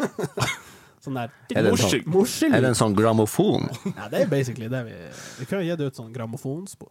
Sånn 1.05 1.13
der 1.19 1.29
Er 1.53 1.61
det 1.67 1.69
en 1.69 1.77
sånn- 1.77 2.53
Er 2.55 2.61
det 2.63 2.69
en 2.71 2.77
sånn 2.79 2.95
grammofon? 2.97 3.67
Ja, 3.93 4.07
det 4.09 4.23
er 4.23 4.29
basically 4.31 4.67
det 4.71 4.79
vi 4.87 4.95
Vi 5.41 5.45
kunne 5.51 5.61
gitt 5.67 5.83
ut 5.83 5.99
sånn 5.99 6.09
grammofonspor. 6.15 6.89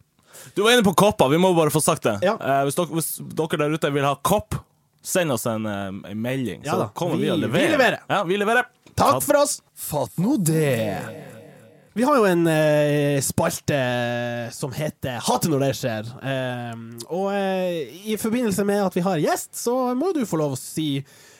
Du 0.55 0.61
var 0.63 0.71
inne 0.75 0.83
på 0.87 0.93
kopper, 0.95 1.27
vi 1.31 1.37
må 1.39 1.49
bare 1.55 1.71
få 1.71 1.81
sagt 1.83 2.03
det. 2.07 2.13
Ja. 2.23 2.33
Eh, 2.39 2.61
hvis, 2.67 2.75
dere, 2.75 2.91
hvis 2.95 3.09
dere 3.39 3.59
der 3.61 3.75
ute 3.75 3.91
vil 3.95 4.03
ha 4.07 4.15
kopp, 4.19 4.55
send 5.03 5.31
oss 5.35 5.45
en, 5.47 5.65
eh, 5.67 6.11
en 6.11 6.21
melding, 6.21 6.63
Ja 6.65 6.73
så 6.73 6.79
da, 6.85 6.87
kommer 6.95 7.15
vi, 7.19 7.23
vi- 7.27 7.31
og 7.31 7.37
vi 7.39 7.47
leverer. 7.47 7.71
leverer. 7.77 7.99
Ja, 8.09 8.23
vi 8.27 8.37
leverer. 8.39 8.65
Takk 8.95 9.21
for 9.23 9.41
oss! 9.41 9.61
Fatt 9.75 10.15
nå 10.19 10.37
det. 10.39 11.34
Vi 11.95 12.03
har 12.03 12.17
jo 12.19 12.25
en 12.27 12.41
eh, 12.51 13.21
spalte 13.23 13.77
som 14.51 14.73
heter 14.75 15.21
Hater 15.23 15.51
når 15.53 15.61
det 15.63 15.69
skjer. 15.79 16.09
Eh, 16.27 16.73
og 17.07 17.29
eh, 17.31 17.93
i 18.11 18.17
forbindelse 18.19 18.65
med 18.67 18.81
at 18.83 18.97
vi 18.97 19.03
har 19.05 19.21
gjest, 19.23 19.53
så 19.55 19.77
må 19.95 20.09
du 20.15 20.25
få 20.27 20.41
lov 20.41 20.57
å 20.57 20.59
si 20.59 20.89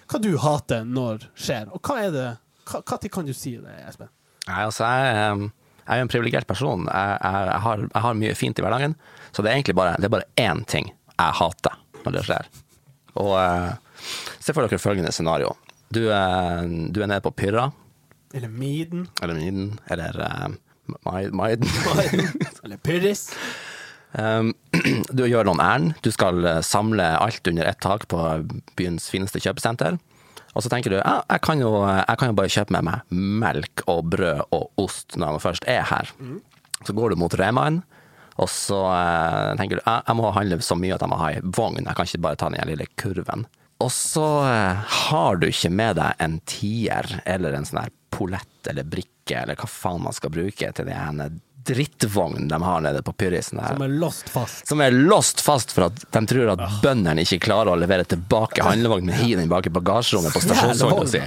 hva 0.08 0.22
du 0.24 0.30
hater 0.40 0.86
når 0.88 1.26
skjer. 1.36 1.68
Og 1.76 1.84
hva 1.84 1.98
er 2.06 2.14
det 2.16 2.26
hva 2.72 2.82
kan 3.12 3.28
du 3.28 3.34
si 3.36 3.58
det, 3.60 3.76
Espen? 3.90 4.08
Nei, 4.48 4.62
altså, 4.64 4.88
jeg, 4.88 5.12
eh, 5.20 5.76
jeg 5.84 5.92
er 5.92 6.00
jo 6.00 6.06
en 6.08 6.14
privilegert 6.16 6.48
person. 6.50 6.88
Jeg, 6.88 7.18
jeg, 7.20 7.60
har, 7.68 7.84
jeg 7.92 8.04
har 8.08 8.18
mye 8.24 8.38
fint 8.40 8.58
i 8.62 8.64
hverdagen, 8.66 8.96
så 9.36 9.44
det 9.44 9.52
er 9.52 9.60
egentlig 9.60 9.76
bare, 9.78 9.98
det 10.00 10.08
er 10.08 10.16
bare 10.16 10.32
én 10.40 10.64
ting 10.72 10.88
jeg 11.18 11.40
hater 11.42 11.76
når 12.06 12.16
det 12.16 12.24
skjer. 12.30 12.48
Og 13.20 13.34
eh, 13.44 13.74
se 14.40 14.56
for 14.56 14.64
dere 14.64 14.80
følgende 14.80 15.12
scenario. 15.16 15.52
Du, 15.94 16.06
er- 16.16 16.64
du 16.96 17.04
er 17.04 17.12
nede 17.12 17.22
på 17.28 17.36
Pyrra, 17.36 17.68
Eller 18.36 18.52
Miden? 18.52 19.08
eller 19.22 19.38
Miden, 19.40 19.80
eller 19.88 20.18
uh, 20.20 20.50
Maiden. 21.32 21.70
Eller 22.64 22.78
Pyrris? 22.84 23.30
Um, 24.12 24.54
du 25.16 25.24
gjør 25.24 25.48
noen 25.48 25.64
ærend. 25.64 25.96
Du 26.04 26.12
skal 26.12 26.44
eh, 26.44 26.60
samle 26.64 27.06
alt 27.20 27.48
under 27.48 27.68
ett 27.68 27.80
tak 27.84 28.08
på 28.12 28.20
byens 28.76 29.08
fineste 29.12 29.40
kjøpesenter. 29.44 29.98
Og 30.56 30.64
så 30.64 30.72
tenker 30.72 30.94
du 30.94 30.98
ja, 31.00 31.18
jeg, 31.32 31.42
kan 31.44 31.60
jo, 31.60 31.72
jeg 31.88 32.20
kan 32.20 32.32
jo 32.32 32.38
bare 32.38 32.52
kjøpe 32.52 32.76
med 32.78 32.88
meg 32.88 33.18
melk 33.44 33.84
og 33.92 34.06
brød 34.14 34.46
og 34.56 34.84
ost 34.84 35.18
når 35.20 35.36
jeg 35.36 35.44
først 35.48 35.68
er 35.72 35.84
her. 35.90 36.12
Så 36.88 36.96
går 36.96 37.12
du 37.12 37.20
mot 37.20 37.36
Remaen, 37.40 37.82
og 38.36 38.52
så 38.52 38.80
eh, 38.92 39.52
tenker 39.60 39.80
du 39.80 39.84
ja, 39.84 40.00
jeg 40.06 40.20
må 40.20 40.32
handle 40.36 40.60
så 40.64 40.76
mye 40.80 40.96
at 40.96 41.04
jeg 41.04 41.12
må 41.12 41.20
ha 41.20 41.34
ei 41.34 41.44
vogn. 41.44 41.84
Jeg 41.84 41.96
kan 41.96 42.08
ikke 42.08 42.24
bare 42.28 42.40
ta 42.40 42.52
den 42.52 42.72
lille 42.72 42.88
kurven. 43.00 43.48
Og 43.84 43.92
så 43.92 44.28
eh, 44.48 44.96
har 45.10 45.42
du 45.42 45.50
ikke 45.50 45.72
med 45.76 46.00
deg 46.00 46.24
en 46.24 46.40
tier 46.48 47.18
eller 47.28 47.56
en 47.58 47.68
sånn 47.68 47.84
her 47.84 47.94
polett 48.16 48.70
eller 48.72 48.88
brikke 48.88 49.42
eller 49.44 49.60
hva 49.60 49.68
faen 49.70 50.04
man 50.06 50.16
skal 50.16 50.32
bruke 50.34 50.72
til 50.78 50.88
det 50.88 50.96
ene 50.96 51.30
drittvognen 51.66 52.48
de 52.48 52.60
har 52.62 52.82
nede 52.86 53.02
på 53.02 53.14
Pyrrisen 53.18 53.58
her 53.60 53.74
Som 53.74 53.82
er 53.88 53.94
lost 54.02 54.30
fast. 54.30 54.68
som 54.70 54.82
er 54.86 54.94
låst 54.94 55.42
fast 55.42 55.72
for 55.74 55.88
at 55.88 56.04
de 56.14 56.22
tror 56.30 56.52
at 56.54 56.62
bøndene 56.84 57.26
ikke 57.26 57.40
klarer 57.48 57.74
å 57.74 57.80
levere 57.82 58.06
tilbake 58.06 58.62
handlevognen, 58.66 59.10
med 59.10 59.18
hiver 59.24 59.42
den 59.42 59.50
bak 59.50 59.66
i 59.66 59.74
bagasjerommet 59.74 60.36
på 60.36 60.44
stasjonsvogna 60.46 61.08
si. 61.10 61.24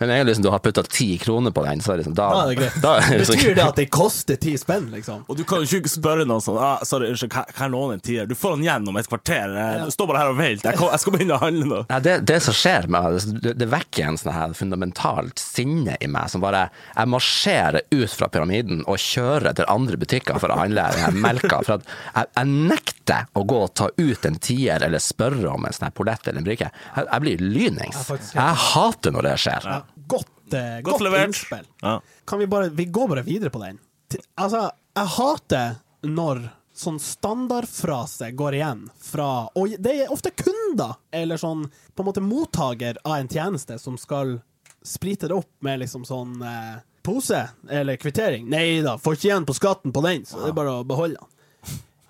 Men 0.00 0.10
en 0.10 0.16
gang 0.20 0.26
liksom 0.30 0.42
du 0.46 0.50
har 0.50 0.58
putta 0.64 0.82
ti 0.88 1.18
kroner 1.20 1.52
på 1.52 1.62
den, 1.66 1.80
så 1.84 1.92
er 1.92 1.96
det 2.00 2.06
liksom 2.06 2.14
da, 2.16 2.28
Ja, 2.32 2.42
er 2.42 2.48
det 2.48 2.56
greit. 2.62 2.80
da 2.82 2.94
er 2.96 3.08
det 3.10 3.18
liksom- 3.20 3.36
Betyr 3.40 3.54
det 3.54 3.64
at 3.68 3.76
det 3.76 3.86
koster 3.90 4.36
ti 4.40 4.54
spenn, 4.56 4.90
liksom? 4.90 5.24
Og 5.28 5.36
du 5.36 5.44
kan 5.44 5.60
jo 5.62 5.78
ikke 5.80 5.92
spørre 5.92 6.24
noen 6.26 6.40
sånn 6.40 6.58
ah, 6.58 6.78
Sorry, 6.88 7.10
unnskyld, 7.12 7.30
kan 7.30 7.44
jeg 7.58 7.70
låne 7.70 7.92
en 7.98 8.00
tier? 8.00 8.26
Du 8.26 8.34
får 8.34 8.56
den 8.56 8.64
igjen 8.64 8.88
om 8.88 8.96
et 8.96 9.08
kvarter. 9.08 9.54
jeg 9.54 9.84
Du 9.84 9.90
står 9.94 10.06
bare 10.08 10.18
her 10.24 10.30
og 10.32 10.38
venter. 10.40 10.72
Jeg, 10.72 10.80
jeg 10.90 11.00
skal 11.04 11.12
begynne 11.12 11.36
å 11.36 11.40
handle 11.44 11.66
nå. 11.70 11.80
Ja, 11.90 11.98
det, 12.00 12.16
det 12.26 12.40
som 12.42 12.54
skjer 12.54 12.88
med 12.88 13.20
det, 13.42 13.54
det 13.60 13.68
vekker 13.68 14.08
en 14.08 14.16
sånn 14.16 14.32
her 14.32 14.54
fundamentalt 14.56 15.38
sinne 15.38 15.96
i 16.00 16.06
meg, 16.06 16.30
som 16.30 16.40
bare 16.40 16.70
Jeg 16.96 17.06
marsjerer 17.12 17.80
ut 17.92 18.10
fra 18.10 18.28
pyramiden 18.32 18.82
og 18.88 18.96
kjører 18.98 19.54
til 19.54 19.64
andre 19.68 19.96
butikker 20.00 20.40
for 20.40 20.48
å 20.48 20.56
handle 20.58 20.88
den 20.96 21.20
melka. 21.20 21.60
For 21.66 21.74
at 21.78 21.84
jeg, 22.14 22.26
jeg 22.36 22.46
nekter 22.46 23.26
å 23.36 23.44
gå 23.46 23.60
og 23.66 23.74
ta 23.74 23.88
ut 23.98 24.24
en 24.26 24.36
tier 24.40 24.82
eller 24.82 24.98
spørre 25.02 25.50
om 25.52 25.64
en 25.66 25.72
sånn 25.76 25.88
her 25.88 25.94
polett 25.96 26.26
eller 26.28 26.38
en 26.40 26.46
brikke. 26.46 26.70
Jeg, 26.96 27.06
jeg 27.12 27.20
blir 27.26 27.44
lynings. 27.44 28.00
faktisk. 28.06 28.34
Jeg 28.34 28.54
hater 28.70 29.12
når 29.12 29.22
det 29.28 29.34
skjer. 29.44 29.66
Ja, 29.66 29.80
godt, 30.08 30.52
eh, 30.52 30.80
Godt 30.80 30.98
godt 30.98 31.02
levert. 31.06 31.28
innspill. 31.28 31.66
Ja. 31.82 32.00
Kan 32.26 32.38
vi 32.38 32.46
bare 32.46 32.68
Vi 32.70 32.84
går 32.86 33.08
bare 33.08 33.22
videre 33.24 33.50
på 33.50 33.60
den. 33.64 33.78
Til- 34.08 34.22
Altså, 34.38 34.70
jeg 34.96 35.06
hater 35.06 35.76
når 36.02 36.50
sånn 36.74 36.98
standardfrase 36.98 38.30
går 38.34 38.54
igjen 38.56 38.86
fra 38.98 39.48
Og 39.56 39.74
det 39.78 39.92
er 40.06 40.12
ofte 40.12 40.30
kunder, 40.36 40.96
eller 41.12 41.36
sånn 41.36 41.66
på 41.94 42.00
en 42.00 42.06
måte 42.06 42.22
mottaker 42.22 42.96
av 43.04 43.16
en 43.18 43.28
tjeneste, 43.28 43.78
som 43.78 43.96
skal 43.98 44.40
sprite 44.82 45.28
det 45.28 45.32
opp 45.36 45.50
med 45.60 45.80
liksom 45.80 46.06
sånn 46.06 46.40
eh, 46.42 46.80
pose 47.02 47.50
eller 47.68 47.96
kvittering. 47.96 48.46
Nei 48.48 48.80
da, 48.82 48.96
får 48.96 49.16
ikke 49.16 49.28
igjen 49.28 49.46
på 49.46 49.54
skatten 49.58 49.92
på 49.92 50.02
den, 50.02 50.22
så 50.24 50.40
det 50.42 50.48
er 50.48 50.56
bare 50.56 50.78
å 50.80 50.86
beholde 50.86 51.16
den. 51.18 51.28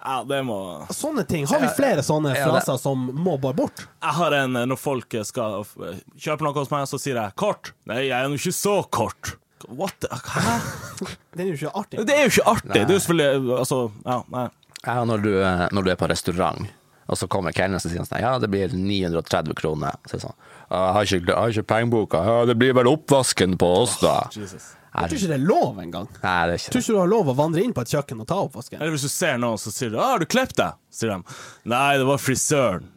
Ja, 0.00 0.22
det 0.24 0.38
må 0.48 0.56
Sånne 0.96 1.26
ting. 1.28 1.44
Har 1.46 1.60
vi 1.60 1.68
flere 1.76 2.00
sånne 2.04 2.32
Ja, 2.34 2.46
det- 2.46 2.62
fraser 2.64 2.78
som 2.80 3.10
må 3.12 3.34
bare 3.40 3.54
bort? 3.54 3.86
Jeg 4.02 4.14
har 4.16 4.32
en 4.32 4.56
eh, 4.56 4.64
Når 4.66 4.78
folk 4.80 5.14
skal 5.28 5.60
eh, 5.60 6.00
kjøpe 6.16 6.46
noe 6.46 6.54
hos 6.56 6.70
meg, 6.72 6.86
så 6.88 6.98
sier 6.98 7.20
jeg 7.20 7.34
'kort'. 7.36 7.72
Nei, 7.86 8.06
jeg 8.08 8.16
er 8.16 8.28
nå 8.28 8.34
ikke 8.40 8.54
så 8.56 8.78
kort. 8.90 9.36
What 9.68 9.92
the, 10.00 10.08
Hæ? 10.08 10.56
Den 11.36 11.46
er 11.46 11.50
jo 11.52 11.58
ikke 11.68 11.74
artig. 11.76 12.06
Det 12.06 12.16
er 12.16 12.22
jo 12.24 12.32
ikke 12.32 12.48
artig. 12.48 12.72
Det 12.72 12.80
er 12.80 12.94
jo 12.94 12.98
selvfølgelig 13.04 13.58
Altså, 13.58 13.80
ja, 14.06 14.22
nei. 14.32 14.48
Ja, 14.86 15.04
når 15.04 15.22
du, 15.22 15.32
eh, 15.44 15.68
når 15.72 15.84
du 15.84 15.90
er 15.90 15.96
på 16.00 16.08
restaurant, 16.08 16.70
og 17.10 17.18
så 17.18 17.28
kommer 17.28 17.52
kelneren 17.52 17.76
og 17.76 17.82
sier 17.84 18.00
sånn 18.00 18.20
Ja, 18.22 18.38
det 18.38 18.48
blir 18.50 18.72
930 18.72 19.52
kroner. 19.54 19.96
Så 20.08 20.16
er 20.16 20.20
det 20.20 20.24
sånn 20.24 20.38
Jeg 20.70 20.92
har 20.96 21.02
ikke, 21.04 21.26
jeg 21.26 21.36
har 21.36 21.48
ikke 21.50 21.68
pengeboka. 21.74 22.24
Ja, 22.24 22.44
det 22.46 22.56
blir 22.56 22.72
vel 22.72 22.86
oppvasken 22.88 23.58
på 23.58 23.68
oss, 23.82 23.98
da. 24.00 24.28
Jesus. 24.32 24.76
Jeg 24.90 25.10
tror 25.10 25.20
ikke 25.20 25.30
det 25.30 25.36
er 25.36 25.46
lov 25.46 25.76
engang. 25.78 26.08
Nei, 26.22 26.38
det 26.46 26.54
er 26.54 26.58
ikke 26.58 26.72
tror 26.72 26.80
det. 26.80 26.84
ikke 26.84 26.94
du 26.96 27.00
har 27.00 27.10
lov 27.12 27.28
å 27.30 27.34
vandre 27.38 27.62
inn 27.62 27.74
på 27.76 27.84
et 27.84 27.92
kjøkken 27.94 28.22
og 28.24 28.26
ta 28.30 28.38
oppvasken. 28.42 28.80
Eller 28.80 28.94
hvis 28.96 29.06
du 29.06 29.12
ser 29.12 29.38
noen, 29.38 29.60
så 29.62 29.70
sier 29.74 29.92
du 29.92 29.98
ah, 30.00 30.08
'Har 30.10 30.18
du 30.18 30.26
klippet 30.26 30.56
deg?' 30.58 30.80
sier 30.90 31.12
de. 31.14 31.36
'Nei, 31.70 31.98
det 31.98 32.08
var 32.08 32.18
frisøren'. 32.18 32.90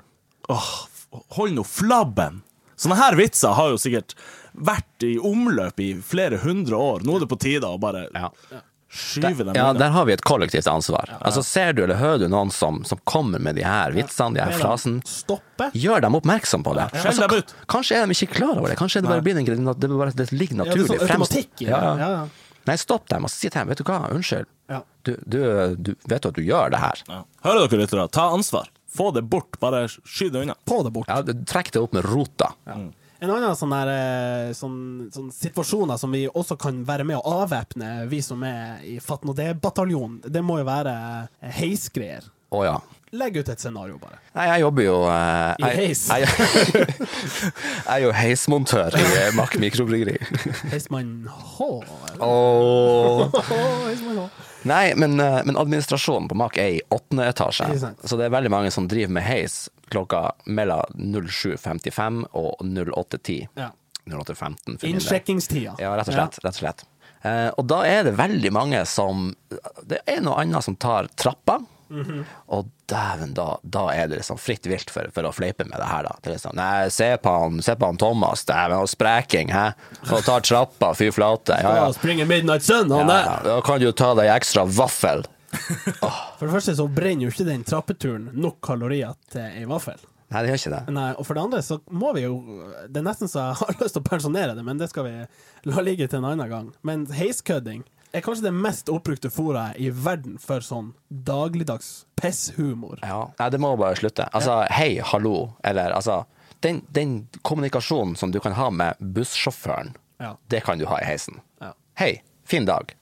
Åh, 0.50 0.72
hold 1.38 1.54
nå 1.54 1.64
flabben! 1.64 2.42
Sånne 2.76 2.98
her 2.98 3.16
vitser 3.16 3.54
har 3.54 3.70
jo 3.70 3.78
sikkert 3.78 4.16
vært 4.54 5.06
i 5.06 5.16
omløp 5.22 5.80
i 5.80 5.94
flere 6.02 6.42
hundre 6.42 6.76
år. 6.76 7.06
Nå 7.06 7.16
er 7.16 7.24
det 7.24 7.30
på 7.32 7.40
tide 7.40 7.70
å 7.70 7.80
bare 7.80 8.08
Ja. 8.14 8.30
Skyve 8.94 9.48
dem 9.48 9.56
Ja, 9.58 9.72
der 9.74 9.90
har 9.96 10.06
vi 10.06 10.14
et 10.14 10.22
kollektivt 10.22 10.68
ansvar. 10.70 11.10
Altså 11.20 11.42
Ser 11.46 11.74
du 11.74 11.82
eller 11.84 11.98
hører 11.98 12.20
du 12.22 12.28
noen 12.30 12.52
som, 12.54 12.84
som 12.86 13.00
kommer 13.10 13.42
med 13.42 13.58
de 13.58 13.64
her 13.66 13.92
vitsene, 13.96 14.38
de 14.38 14.44
her 14.46 14.54
frasene, 14.60 15.02
Stoppe. 15.10 15.72
gjør 15.74 16.04
dem 16.06 16.18
oppmerksom 16.20 16.62
på 16.66 16.76
det. 16.78 16.86
Altså, 17.02 17.26
dem 17.26 17.42
ut. 17.42 17.56
Kanskje 17.74 17.98
er 17.98 18.06
de 18.06 18.14
ikke 18.18 18.36
klar 18.38 18.54
over 18.60 18.70
det. 18.70 18.78
Kanskje 18.78 19.02
er 19.02 19.08
det 19.08 19.14
bare 19.16 19.26
blir 19.26 19.40
en, 19.42 19.48
greie, 19.50 19.76
det, 19.82 19.90
bare, 19.90 20.14
det 20.14 20.30
ligger 20.32 20.62
Ja, 20.62 20.64
det 20.64 20.72
er 20.72 20.78
naturlig 20.84 21.00
ja, 21.02 21.08
fremst. 21.10 21.34
det. 21.40 21.68
Ja, 21.68 21.82
ja. 21.82 21.94
Ja, 21.98 22.10
ja. 22.20 22.54
Nei, 22.70 22.78
stopp 22.80 23.10
dem 23.12 23.26
og 23.28 23.32
si 23.34 23.50
til 23.50 23.58
dem 23.60 23.74
vet 23.74 23.82
du 23.82 23.88
hva, 23.90 23.98
unnskyld. 24.14 24.48
Ja. 24.72 24.84
Du, 25.04 25.16
du, 25.26 25.40
du 25.76 25.90
vet 26.08 26.26
at 26.30 26.38
du 26.38 26.44
gjør 26.46 26.70
det 26.72 26.80
her. 26.80 27.02
Ja. 27.10 27.24
Hører 27.44 27.66
dere 27.68 27.82
lyttere? 27.84 28.06
Ta 28.14 28.30
ansvar. 28.38 28.70
Få 28.94 29.10
det 29.12 29.26
bort. 29.28 29.58
Bare 29.60 29.88
sky 29.90 30.30
det 30.32 30.46
unna. 30.46 30.56
Få 30.70 30.84
det 30.86 30.94
bort. 30.96 31.10
Ja, 31.10 31.20
Trekk 31.50 31.74
det 31.74 31.82
opp 31.82 31.98
med 31.98 32.06
rota. 32.06 32.54
En 33.24 33.32
annen 33.32 33.56
sånn 33.56 33.72
der, 33.72 33.90
eh, 33.94 34.50
sånn, 34.52 34.80
sånn 35.16 35.30
situasjoner 35.32 36.00
som 36.00 36.12
vi 36.12 36.26
også 36.28 36.58
kan 36.60 36.82
være 36.84 37.06
med 37.08 37.22
å 37.22 37.38
avvæpne, 37.44 38.10
vi 38.12 38.20
som 38.22 38.44
er 38.44 38.84
i 38.84 38.98
det-bataljonen, 39.00 40.20
det 40.28 40.42
må 40.44 40.58
jo 40.60 40.66
være 40.68 40.96
eh, 41.40 41.54
heisgreier. 41.62 42.28
Å 42.54 42.64
ja. 42.68 42.76
Legg 43.14 43.36
ut 43.38 43.50
et 43.54 43.62
scenario, 43.62 44.00
bare. 44.02 44.18
Nei, 44.34 44.48
jeg 44.50 44.62
jobber 44.64 44.86
jo 44.88 44.94
eh, 45.06 45.52
I 45.62 45.68
jeg- 45.68 45.76
heis. 45.84 46.00
Jeg, 46.10 46.24
jeg 47.04 47.94
er 47.94 48.00
jo 48.08 48.14
heismontør 48.18 48.96
i 48.98 49.04
eh, 49.04 49.28
Mack 49.38 49.54
mikrobryggeri. 49.62 50.16
Heismann 50.72 51.28
H. 51.30 51.68
eller? 52.10 52.24
Åh. 52.26 53.38
Heismann 53.86 54.18
H. 54.24 54.26
Nei, 54.66 54.94
men, 54.98 55.14
eh, 55.22 55.42
men 55.46 55.60
administrasjonen 55.62 56.30
på 56.32 56.38
Mack 56.42 56.58
er 56.58 56.80
i 56.80 56.82
åttende 56.96 57.28
etasje. 57.30 57.68
Ikke 57.70 57.84
sant. 57.84 58.02
Så 58.10 58.18
det 58.18 58.26
er 58.30 58.34
veldig 58.34 58.50
mange 58.54 58.72
som 58.74 58.88
driver 58.90 59.14
med 59.20 59.28
heis 59.28 59.60
klokka 59.94 60.24
mellom 60.50 60.82
07.55 60.98 62.24
og 62.40 62.64
08.10. 62.66 63.38
Ja. 63.60 63.70
08.15 64.10 64.34
for 64.34 64.50
min 64.66 64.80
del. 64.82 64.90
Innsjekkingstida. 64.96 65.76
Ja, 65.80 65.94
rett 66.00 66.10
og 66.10 66.18
slett. 66.18 66.40
Rett 66.44 66.58
og 66.58 66.62
slett. 66.64 66.86
Eh, 67.24 67.50
og 67.62 67.68
da 67.70 67.84
er 67.88 68.02
det 68.10 68.18
veldig 68.20 68.50
mange 68.52 68.82
som 68.90 69.30
Det 69.88 70.02
er 70.12 70.18
noe 70.26 70.42
annet 70.42 70.66
som 70.66 70.76
tar 70.76 71.08
trappa. 71.20 71.60
Og 72.54 72.70
dæven, 72.90 73.34
da, 73.38 73.46
da 73.64 73.84
er 73.94 74.08
det 74.12 74.20
liksom 74.22 74.38
fritt 74.42 74.66
vilt 74.70 74.90
for, 74.94 75.08
for 75.16 75.28
å 75.30 75.34
fleipe 75.36 75.66
med 75.70 75.78
det 75.80 75.88
her, 75.90 76.08
da. 76.08 76.16
Det 76.22 76.32
er 76.32 76.36
liksom, 76.38 76.56
Nei, 76.60 76.90
se 76.94 77.10
på 77.24 77.34
han, 77.44 77.60
se 77.66 77.76
på 77.80 77.90
han 77.92 78.00
Thomas, 78.02 78.46
dæven, 78.50 78.78
han 78.82 78.90
spreking, 78.92 79.52
hæ. 79.54 79.66
Og 80.10 80.24
tar 80.28 80.44
trappa, 80.46 80.94
fy 80.98 81.12
flate. 81.16 81.60
Ja, 81.64 81.76
Ja, 81.84 81.92
springer 81.96 82.26
Midnight 82.30 82.64
Sun, 82.66 82.92
han 82.92 83.08
Ja, 83.08 83.14
der. 83.14 83.44
da 83.50 83.60
kan 83.66 83.80
du 83.82 83.92
ta 83.92 84.14
deg 84.20 84.32
ekstra 84.36 84.66
vaffel. 84.66 85.26
For 86.40 86.48
det 86.48 86.54
første 86.56 86.74
så 86.80 86.88
brenner 86.90 87.28
jo 87.28 87.34
ikke 87.34 87.46
den 87.48 87.64
trappeturen 87.68 88.32
nok 88.34 88.58
kalorier 88.66 89.14
til 89.32 89.46
ei 89.46 89.68
vaffel. 89.70 90.00
Nei, 90.34 90.42
det 90.42 90.50
gjør 90.50 90.62
ikke 90.64 90.72
det. 90.74 90.94
Nei, 90.96 91.10
og 91.14 91.28
for 91.28 91.38
det 91.38 91.42
andre 91.44 91.60
så 91.62 91.76
må 91.94 92.10
vi 92.16 92.24
jo 92.24 92.32
Det 92.90 93.04
er 93.04 93.06
nesten 93.06 93.30
så 93.30 93.44
jeg 93.52 93.58
har 93.60 93.76
lyst 93.84 93.94
til 93.94 94.02
å 94.02 94.08
pensjonere 94.08 94.56
det, 94.58 94.64
men 94.66 94.80
det 94.82 94.88
skal 94.90 95.06
vi 95.06 95.12
la 95.70 95.84
ligge 95.86 96.08
til 96.10 96.24
en 96.24 96.26
annen 96.32 96.50
gang. 96.50 96.72
Men 96.82 97.04
heiskødding 97.14 97.84
er 98.14 98.22
kanskje 98.22 98.46
det 98.46 98.54
mest 98.54 98.90
oppbrukte 98.94 99.30
foraet 99.34 99.80
i 99.82 99.90
verden 99.90 100.36
for 100.42 100.62
sånn 100.62 100.92
dagligdags 101.10 102.06
pisshumor. 102.20 103.00
Ja. 103.02 103.24
Nei, 103.40 103.50
det 103.50 103.60
må 103.64 103.72
bare 103.80 103.98
slutte. 103.98 104.28
Altså, 104.38 104.60
hei, 104.74 105.00
hallo, 105.04 105.50
eller 105.66 105.96
altså 105.98 106.20
den, 106.64 106.84
den 106.96 107.16
kommunikasjonen 107.42 108.16
som 108.20 108.32
du 108.32 108.40
kan 108.44 108.54
ha 108.58 108.70
med 108.72 109.00
bussjåføren, 109.00 109.96
Ja. 110.22 110.36
det 110.48 110.62
kan 110.64 110.78
du 110.80 110.86
ha 110.88 111.00
i 111.02 111.06
heisen. 111.10 111.42
Ja. 111.60 111.74
Hei, 112.00 112.22
fin 112.46 112.66
dag. 112.70 112.94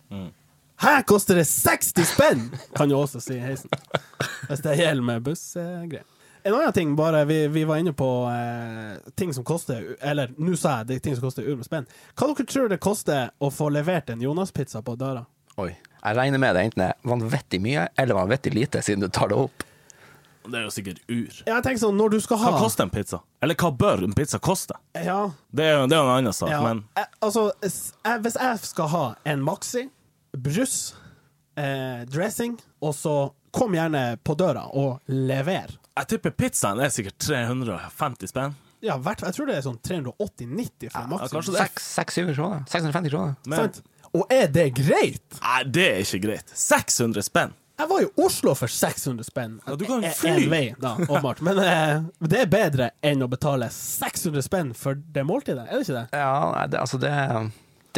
Her 0.82 1.04
koster 1.06 1.36
det 1.38 1.46
60 1.46 2.06
spenn! 2.10 2.48
Kan 2.74 2.90
du 2.90 2.96
også 2.98 3.20
si 3.22 3.36
i 3.38 3.44
heisen. 3.44 3.70
Hvis 4.50 4.64
det 4.66 4.80
gjelder 4.80 5.06
med 5.06 5.22
bussgreier. 5.28 6.08
En 6.44 6.54
annen 6.58 6.74
ting, 6.74 6.96
bare 6.98 7.26
vi, 7.30 7.48
vi 7.54 7.64
var 7.70 7.78
inne 7.78 7.94
på 7.94 8.08
eh, 8.32 9.12
ting 9.16 9.34
som 9.34 9.44
koster 9.46 9.92
Eller 10.02 10.32
nå 10.42 10.56
sa 10.58 10.80
jeg 10.80 10.88
det 10.90 10.96
er 10.96 11.04
ting 11.06 11.16
som 11.18 11.28
koster 11.28 11.46
under 11.46 11.68
spenn. 11.68 11.86
Hva 12.18 12.32
dere 12.32 12.48
tror 12.50 12.70
det 12.72 12.80
koster 12.82 13.30
å 13.38 13.52
få 13.54 13.70
levert 13.70 14.10
en 14.10 14.24
Jonas-pizza 14.24 14.82
på 14.86 14.96
døra? 14.98 15.26
Oi. 15.62 15.74
Jeg 16.02 16.18
regner 16.18 16.42
med 16.42 16.56
det 16.58 16.64
enten 16.66 16.84
er 16.88 16.96
vanvittig 17.06 17.60
mye 17.62 17.84
eller 18.00 18.18
vanvittig 18.18 18.56
lite, 18.56 18.82
siden 18.82 19.04
du 19.06 19.10
tar 19.14 19.30
det 19.30 19.38
opp. 19.38 19.66
Det 20.48 20.58
er 20.58 20.64
jo 20.66 20.72
sikkert 20.74 21.02
ur. 21.06 21.36
Jeg 21.46 21.62
tenker 21.62 21.78
sånn, 21.84 22.00
når 22.00 22.16
du 22.16 22.22
skal 22.26 22.40
ha 22.42 22.54
Hva 22.56 22.62
koster 22.64 22.88
en 22.88 22.94
pizza? 22.94 23.20
Eller 23.46 23.58
hva 23.62 23.70
bør 23.78 24.08
en 24.08 24.16
pizza 24.18 24.40
koste? 24.42 24.74
Ja, 24.98 25.20
Det 25.54 25.68
er 25.68 25.76
jo 25.78 25.84
det 25.92 25.98
er 26.00 26.02
en 26.08 26.14
annen 26.16 26.34
sak, 26.34 26.50
ja. 26.50 26.62
men 26.66 26.82
jeg, 26.98 27.12
Altså, 27.22 27.44
jeg, 27.62 28.24
hvis 28.26 28.40
jeg 28.42 28.64
skal 28.72 28.90
ha 28.96 29.04
en 29.30 29.44
Maxi, 29.46 29.84
brus, 30.34 30.80
eh, 31.60 32.02
dressing, 32.10 32.58
og 32.82 32.96
så 32.98 33.16
kom 33.54 33.76
gjerne 33.78 34.18
på 34.24 34.34
døra 34.40 34.66
og 34.74 35.00
lever. 35.12 35.78
Jeg 36.00 36.08
tipper 36.14 36.34
pizzaen 36.36 36.80
er 36.84 36.92
sikkert 36.94 37.18
350 37.28 38.32
spenn. 38.32 38.54
Ja, 38.82 38.96
hvert, 38.98 39.22
jeg 39.22 39.36
tror 39.38 39.50
det 39.52 39.56
er 39.60 39.66
sånn 39.66 39.78
380-90 39.86 40.90
for 40.90 41.04
Ja, 41.04 41.08
maksimum. 41.12 41.56
Ja, 41.58 41.66
600 41.78 42.36
kroner? 42.38 42.62
650 42.72 43.12
kroner? 43.14 43.36
Men 43.46 43.74
Og 44.18 44.32
er 44.34 44.48
det 44.52 44.70
greit? 44.76 45.38
nei, 45.42 45.64
det 45.70 45.86
er 45.92 46.00
ikke 46.04 46.22
greit. 46.26 46.50
600 46.58 47.24
spenn! 47.28 47.54
Jeg 47.82 47.90
var 47.90 48.04
i 48.04 48.08
Oslo 48.22 48.52
for 48.54 48.70
600 48.70 49.26
spenn. 49.26 49.54
Ja, 49.66 49.76
du 49.76 49.86
kan 49.90 50.04
fly. 50.14 50.34
En 50.44 50.50
vei, 50.52 50.66
da, 50.78 50.92
åpenbart. 51.02 51.40
Men 51.46 51.58
eh, 51.64 52.02
det 52.30 52.42
er 52.44 52.50
bedre 52.52 52.90
enn 53.02 53.24
å 53.26 53.30
betale 53.32 53.70
600 53.74 54.44
spenn 54.46 54.74
for 54.78 55.00
det 55.16 55.24
måltidet, 55.26 55.64
er 55.66 55.80
det 55.80 55.88
ikke 55.88 55.96
det? 55.98 56.20
Ja, 56.20 56.66
det, 56.70 56.78
altså 56.82 57.00
det, 57.02 57.14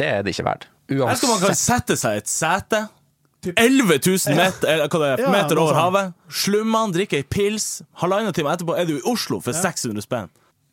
det 0.00 0.06
er 0.08 0.22
det 0.24 0.32
ikke 0.36 0.46
verdt. 0.46 0.68
Jeg 0.88 1.00
tror 1.20 1.34
man 1.34 1.42
kan 1.42 1.56
sette 1.58 1.96
seg 2.00 2.16
i 2.16 2.22
et 2.22 2.30
sete. 2.32 2.80
Typ- 3.44 3.58
11 3.60 3.98
000 4.06 4.36
meter, 4.38 4.68
eller 4.72 4.88
hva 4.88 5.00
det 5.04 5.10
er, 5.24 5.30
meter 5.34 5.58
over 5.60 5.74
havet. 5.78 6.14
Slummene, 6.32 6.94
drikker 6.96 7.20
ei 7.20 7.26
pils. 7.28 7.82
Halvannen 8.00 8.32
time 8.36 8.54
etterpå 8.54 8.76
er 8.80 8.88
du 8.88 8.96
i 8.98 9.04
Oslo 9.10 9.40
for 9.44 9.52
600 9.52 10.02
spenn. 10.06 10.30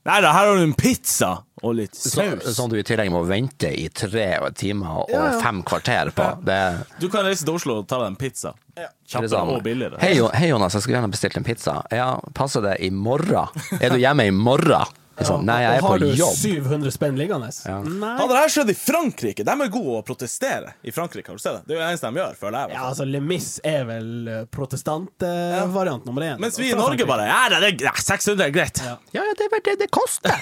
Nei 0.07 0.15
da, 0.23 0.31
her 0.33 0.47
har 0.49 0.55
du 0.57 0.63
en 0.65 0.71
pizza 0.73 1.27
og 1.61 1.75
litt 1.77 1.93
Så, 1.93 2.09
saus. 2.15 2.55
sånn 2.57 2.71
du 2.71 2.77
i 2.79 2.81
tillegg 2.81 3.11
må 3.13 3.19
vente 3.29 3.69
i 3.69 3.83
tre 3.93 4.31
timer 4.57 5.03
og 5.03 5.11
Ja, 5.13 5.27
ja. 5.29 5.35
fem 5.43 5.59
kvarter 5.61 6.09
på. 6.17 6.25
Det, 6.47 6.57
Du 7.03 7.05
kan 7.13 7.21
reise 7.27 7.45
til 7.45 7.53
Oslo 7.53 7.75
og 7.83 7.87
ta 7.87 7.99
deg 8.01 8.07
en 8.07 8.15
pizza. 8.17 8.55
er 8.75 8.87
Kjappere 9.05 9.43
og 9.57 9.61
billigere. 9.61 9.99
Hei, 10.01 10.15
hei 10.33 10.47
Jonas, 10.49 10.73
jeg 10.73 10.81
skulle 10.81 10.97
gjerne 10.97 11.11
bestilt 11.13 11.37
en 11.37 11.43
pizza. 11.45 11.83
Ja, 11.93 12.15
passer 12.33 12.61
det 12.65 12.79
i 12.81 12.89
morgen? 12.89 13.45
Er 13.79 13.89
du 13.93 13.97
hjemme 14.01 14.25
i 14.25 14.31
morgen? 14.33 14.89
Liksom, 15.21 15.45
nei, 15.47 15.59
jeg 15.63 15.79
er 15.79 15.85
og 15.85 15.89
har 15.91 16.03
du 16.03 16.09
700 16.41 16.95
spenn 16.95 17.19
liggende? 17.19 17.51
Ja. 17.65 17.77
Hadde 17.81 18.29
det 18.33 18.41
her 18.41 18.53
skjedd 18.55 18.71
i 18.73 18.77
Frankrike 18.77 19.45
De 19.47 19.53
er 19.53 19.71
gode 19.73 19.99
å 19.99 20.05
protestere 20.05 20.75
i 20.83 20.93
Frankrike. 20.95 21.31
Har 21.31 21.39
du 21.39 21.43
sett 21.43 21.59
det? 21.59 21.63
Det 21.67 21.75
er 21.75 21.79
jo 21.79 21.81
det 21.83 21.89
eneste 21.91 22.11
de 22.11 22.21
gjør, 22.21 22.37
føler 22.41 22.59
jeg. 22.59 22.75
Ja, 22.77 22.87
altså, 22.89 23.07
Le 23.07 23.21
Mis 23.23 23.49
er 23.67 23.85
vel 23.89 24.11
protestantvariant 24.51 25.11
protestant-variant 25.21 26.05
nummer 26.05 26.21
én. 26.21 26.39
Mens 26.39 26.59
vi 26.59 26.71
i 26.71 26.75
Norge 26.75 27.05
bare 27.05 27.27
Ja, 27.27 27.41
det 27.49 27.73
er, 27.81 28.01
600 28.01 28.45
er 28.45 28.53
greit. 28.55 28.81
Ja. 28.83 28.97
Ja, 29.11 29.25
ja, 29.27 29.35
det 29.37 29.45
er 29.45 29.53
vel 29.55 29.63
det 29.65 29.77
det 29.85 29.91
koster. 29.93 30.33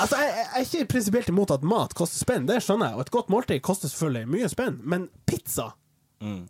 Altså, 0.00 0.16
jeg, 0.16 0.30
jeg 0.32 0.46
er 0.56 0.64
ikke 0.64 0.90
prinsipielt 0.94 1.28
imot 1.28 1.50
at 1.52 1.64
mat 1.66 1.92
koster 1.96 2.22
spenn, 2.22 2.46
det 2.48 2.60
skjønner 2.64 2.92
jeg. 2.92 2.96
Og 2.96 3.04
et 3.04 3.12
godt 3.14 3.32
måltid 3.32 3.60
koster 3.64 3.90
selvfølgelig 3.90 4.30
mye 4.32 4.48
spenn, 4.52 4.78
men 4.88 5.08
pizza 5.28 5.70
Mm. 6.20 6.42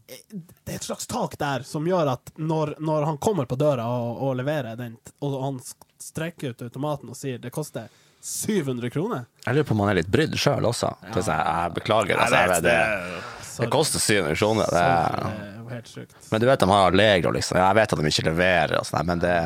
Det 0.65 0.73
er 0.73 0.77
et 0.81 0.87
slags 0.87 1.07
tak 1.07 1.37
der 1.39 1.63
som 1.63 1.85
gjør 1.87 2.09
at 2.17 2.33
når, 2.37 2.75
når 2.83 3.05
han 3.07 3.19
kommer 3.23 3.47
på 3.47 3.55
døra 3.61 3.85
og, 3.87 4.23
og 4.29 4.37
leverer 4.41 4.77
den, 4.81 4.97
og 5.23 5.37
han 5.45 5.61
strekker 6.03 6.51
ut 6.57 6.63
automaten 6.67 7.13
og 7.13 7.17
sier 7.19 7.39
det 7.39 7.53
koster 7.55 7.87
700 8.21 8.91
kroner 8.93 9.23
Jeg 9.47 9.55
lurer 9.57 9.65
på 9.69 9.73
om 9.77 9.81
han 9.85 9.93
er 9.95 10.01
litt 10.03 10.11
brydd 10.13 10.35
sjøl 10.37 10.67
også. 10.69 10.91
Ja. 11.07 11.13
jeg, 11.15 11.25
jeg 11.29 11.75
beklager. 11.79 12.19
Altså, 12.21 12.35
Nei, 12.35 12.43
jeg 12.43 12.51
vet, 12.51 12.67
det, 12.67 13.63
det 13.63 13.71
koster 13.73 14.03
700 14.03 14.37
kroner. 14.43 14.75
Det, 14.75 14.83
Det 14.83 15.63
er 15.71 15.73
helt 15.77 15.89
sjukt. 15.95 16.17
men 16.33 16.41
du 16.43 16.47
vet 16.51 16.61
de 16.61 16.69
har 16.73 16.91
Allegro, 16.91 17.33
liksom. 17.39 17.61
Jeg 17.63 17.79
vet 17.79 17.95
at 17.95 18.03
de 18.03 18.11
ikke 18.13 18.27
leverer, 18.29 18.77
og 18.83 18.87
sånn, 18.91 19.07
men 19.09 19.23
det, 19.23 19.37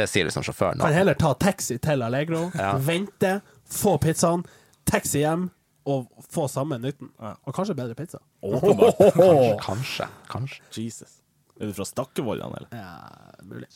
det 0.00 0.08
sier 0.10 0.26
liksom 0.26 0.42
sjåføren. 0.48 0.80
Kan 0.82 0.96
heller 0.96 1.14
ta 1.20 1.34
taxi 1.38 1.76
til 1.78 2.02
Allegro, 2.02 2.46
Ja. 2.56 2.72
vente, 2.80 3.36
få 3.70 3.98
pizzaen, 4.02 4.42
taxi 4.90 5.20
hjem 5.22 5.50
og 5.88 6.10
få 6.30 6.44
samme 6.50 6.76
nytten. 6.82 7.08
Og 7.20 7.54
kanskje 7.56 7.76
bedre 7.78 7.94
pizza. 7.98 8.20
Åpenbart. 8.44 9.00
Kanskje. 9.68 10.08
Kanskje. 10.30 10.62
Jesus. 10.76 11.16
Er 11.60 11.68
du 11.70 11.74
fra 11.76 11.84
Stakkevollan, 11.88 12.54
eller? 12.56 12.68
Ja, 12.72 13.40
mulig. 13.44 13.68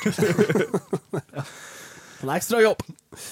En 2.20 2.28
ekstra 2.34 2.58
jobb. 2.60 2.82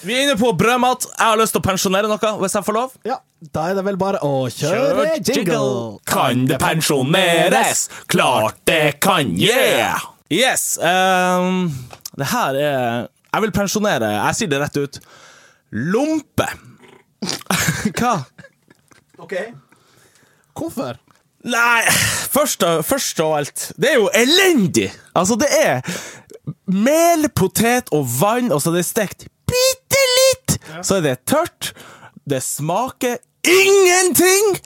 Vi 0.01 0.15
er 0.15 0.23
inne 0.25 0.35
på 0.39 0.49
brødmat. 0.57 1.05
Jeg 1.11 1.21
har 1.21 1.37
lyst 1.37 1.53
til 1.53 1.61
å 1.61 1.65
pensjonere 1.67 2.09
noe, 2.09 2.29
hvis 2.41 2.55
jeg 2.57 2.65
får 2.65 2.75
lov. 2.75 2.95
Ja, 3.05 3.19
da 3.53 3.67
er 3.69 3.77
det 3.77 3.83
vel 3.85 3.99
bare 4.01 4.21
å 4.25 4.47
kjøre 4.49 5.19
jingle. 5.19 5.99
Kan 6.09 6.47
det 6.49 6.57
pensjoneres? 6.61 7.83
Klart 8.09 8.57
det 8.69 8.97
kan, 9.03 9.35
yeah! 9.37 10.01
Yes. 10.33 10.77
Um, 10.81 11.69
det 12.17 12.27
her 12.29 12.57
er 12.57 13.07
Jeg 13.07 13.41
vil 13.45 13.53
pensjonere, 13.53 14.09
jeg 14.15 14.37
sier 14.39 14.49
det 14.49 14.59
rett 14.61 14.77
ut, 14.81 14.99
lompe. 15.93 16.49
Hva? 17.99 18.15
OK. 19.21 19.35
Hvorfor? 20.57 20.97
Nei, 21.47 21.83
først 22.33 22.63
og, 22.67 22.81
først 22.83 23.19
og 23.23 23.37
alt 23.37 23.61
Det 23.79 23.93
er 23.93 23.99
jo 24.01 24.09
elendig! 24.11 24.89
Altså, 25.15 25.37
det 25.39 25.47
er 25.55 25.79
mel, 26.67 27.29
potet 27.31 27.91
og 27.95 28.07
vann, 28.19 28.51
og 28.51 28.59
så 28.61 28.73
er 28.73 28.79
det 28.79 28.87
stekt 28.87 29.27
bitte 29.47 30.01
litt! 30.17 30.57
Så 30.85 30.99
er 30.99 31.05
det 31.05 31.15
tørt. 31.29 31.71
Det 32.29 32.41
smaker 32.43 33.17
ingenting! 33.47 34.59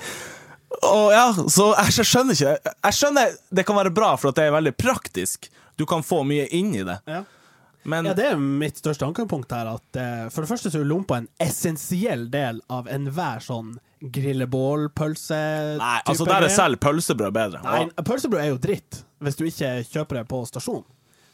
Og 0.83 1.13
ja, 1.13 1.27
så 1.53 1.69
jeg 1.77 2.07
skjønner 2.07 2.35
ikke 2.35 2.73
Jeg 2.73 2.97
skjønner 2.97 3.37
det 3.53 3.65
kan 3.67 3.77
være 3.77 3.93
bra, 3.93 4.15
for 4.19 4.35
det 4.35 4.47
er 4.47 4.55
veldig 4.55 4.73
praktisk. 4.79 5.47
Du 5.79 5.85
kan 5.89 6.03
få 6.05 6.23
mye 6.27 6.47
inn 6.53 6.73
i 6.75 6.83
det. 6.87 6.97
Ja. 7.09 7.21
Men 7.83 8.07
Ja, 8.07 8.13
Det 8.15 8.25
er 8.31 8.39
mitt 8.39 8.79
største 8.79 9.05
ankepunkt 9.05 9.51
her. 9.51 9.75
At, 9.75 9.87
uh, 9.99 10.29
for 10.31 10.43
det 10.43 10.49
første 10.51 10.71
så 10.71 10.81
er 10.81 10.87
lompa 10.89 11.19
en 11.19 11.29
essensiell 11.43 12.29
del 12.31 12.61
av 12.71 12.87
enhver 12.91 13.43
sånn 13.43 13.75
grillebålpølse 14.03 15.39
Nei, 15.79 15.97
altså 16.05 16.25
der 16.27 16.47
er 16.47 16.51
selv 16.51 16.79
pølsebrød 16.83 17.33
bedre. 17.35 17.61
Nei, 17.63 18.03
pølsebrød 18.03 18.41
er 18.43 18.51
jo 18.51 18.61
dritt 18.61 19.03
hvis 19.23 19.37
du 19.39 19.45
ikke 19.47 19.69
kjøper 19.87 20.19
det 20.19 20.25
på 20.27 20.41
stasjon. 20.49 20.83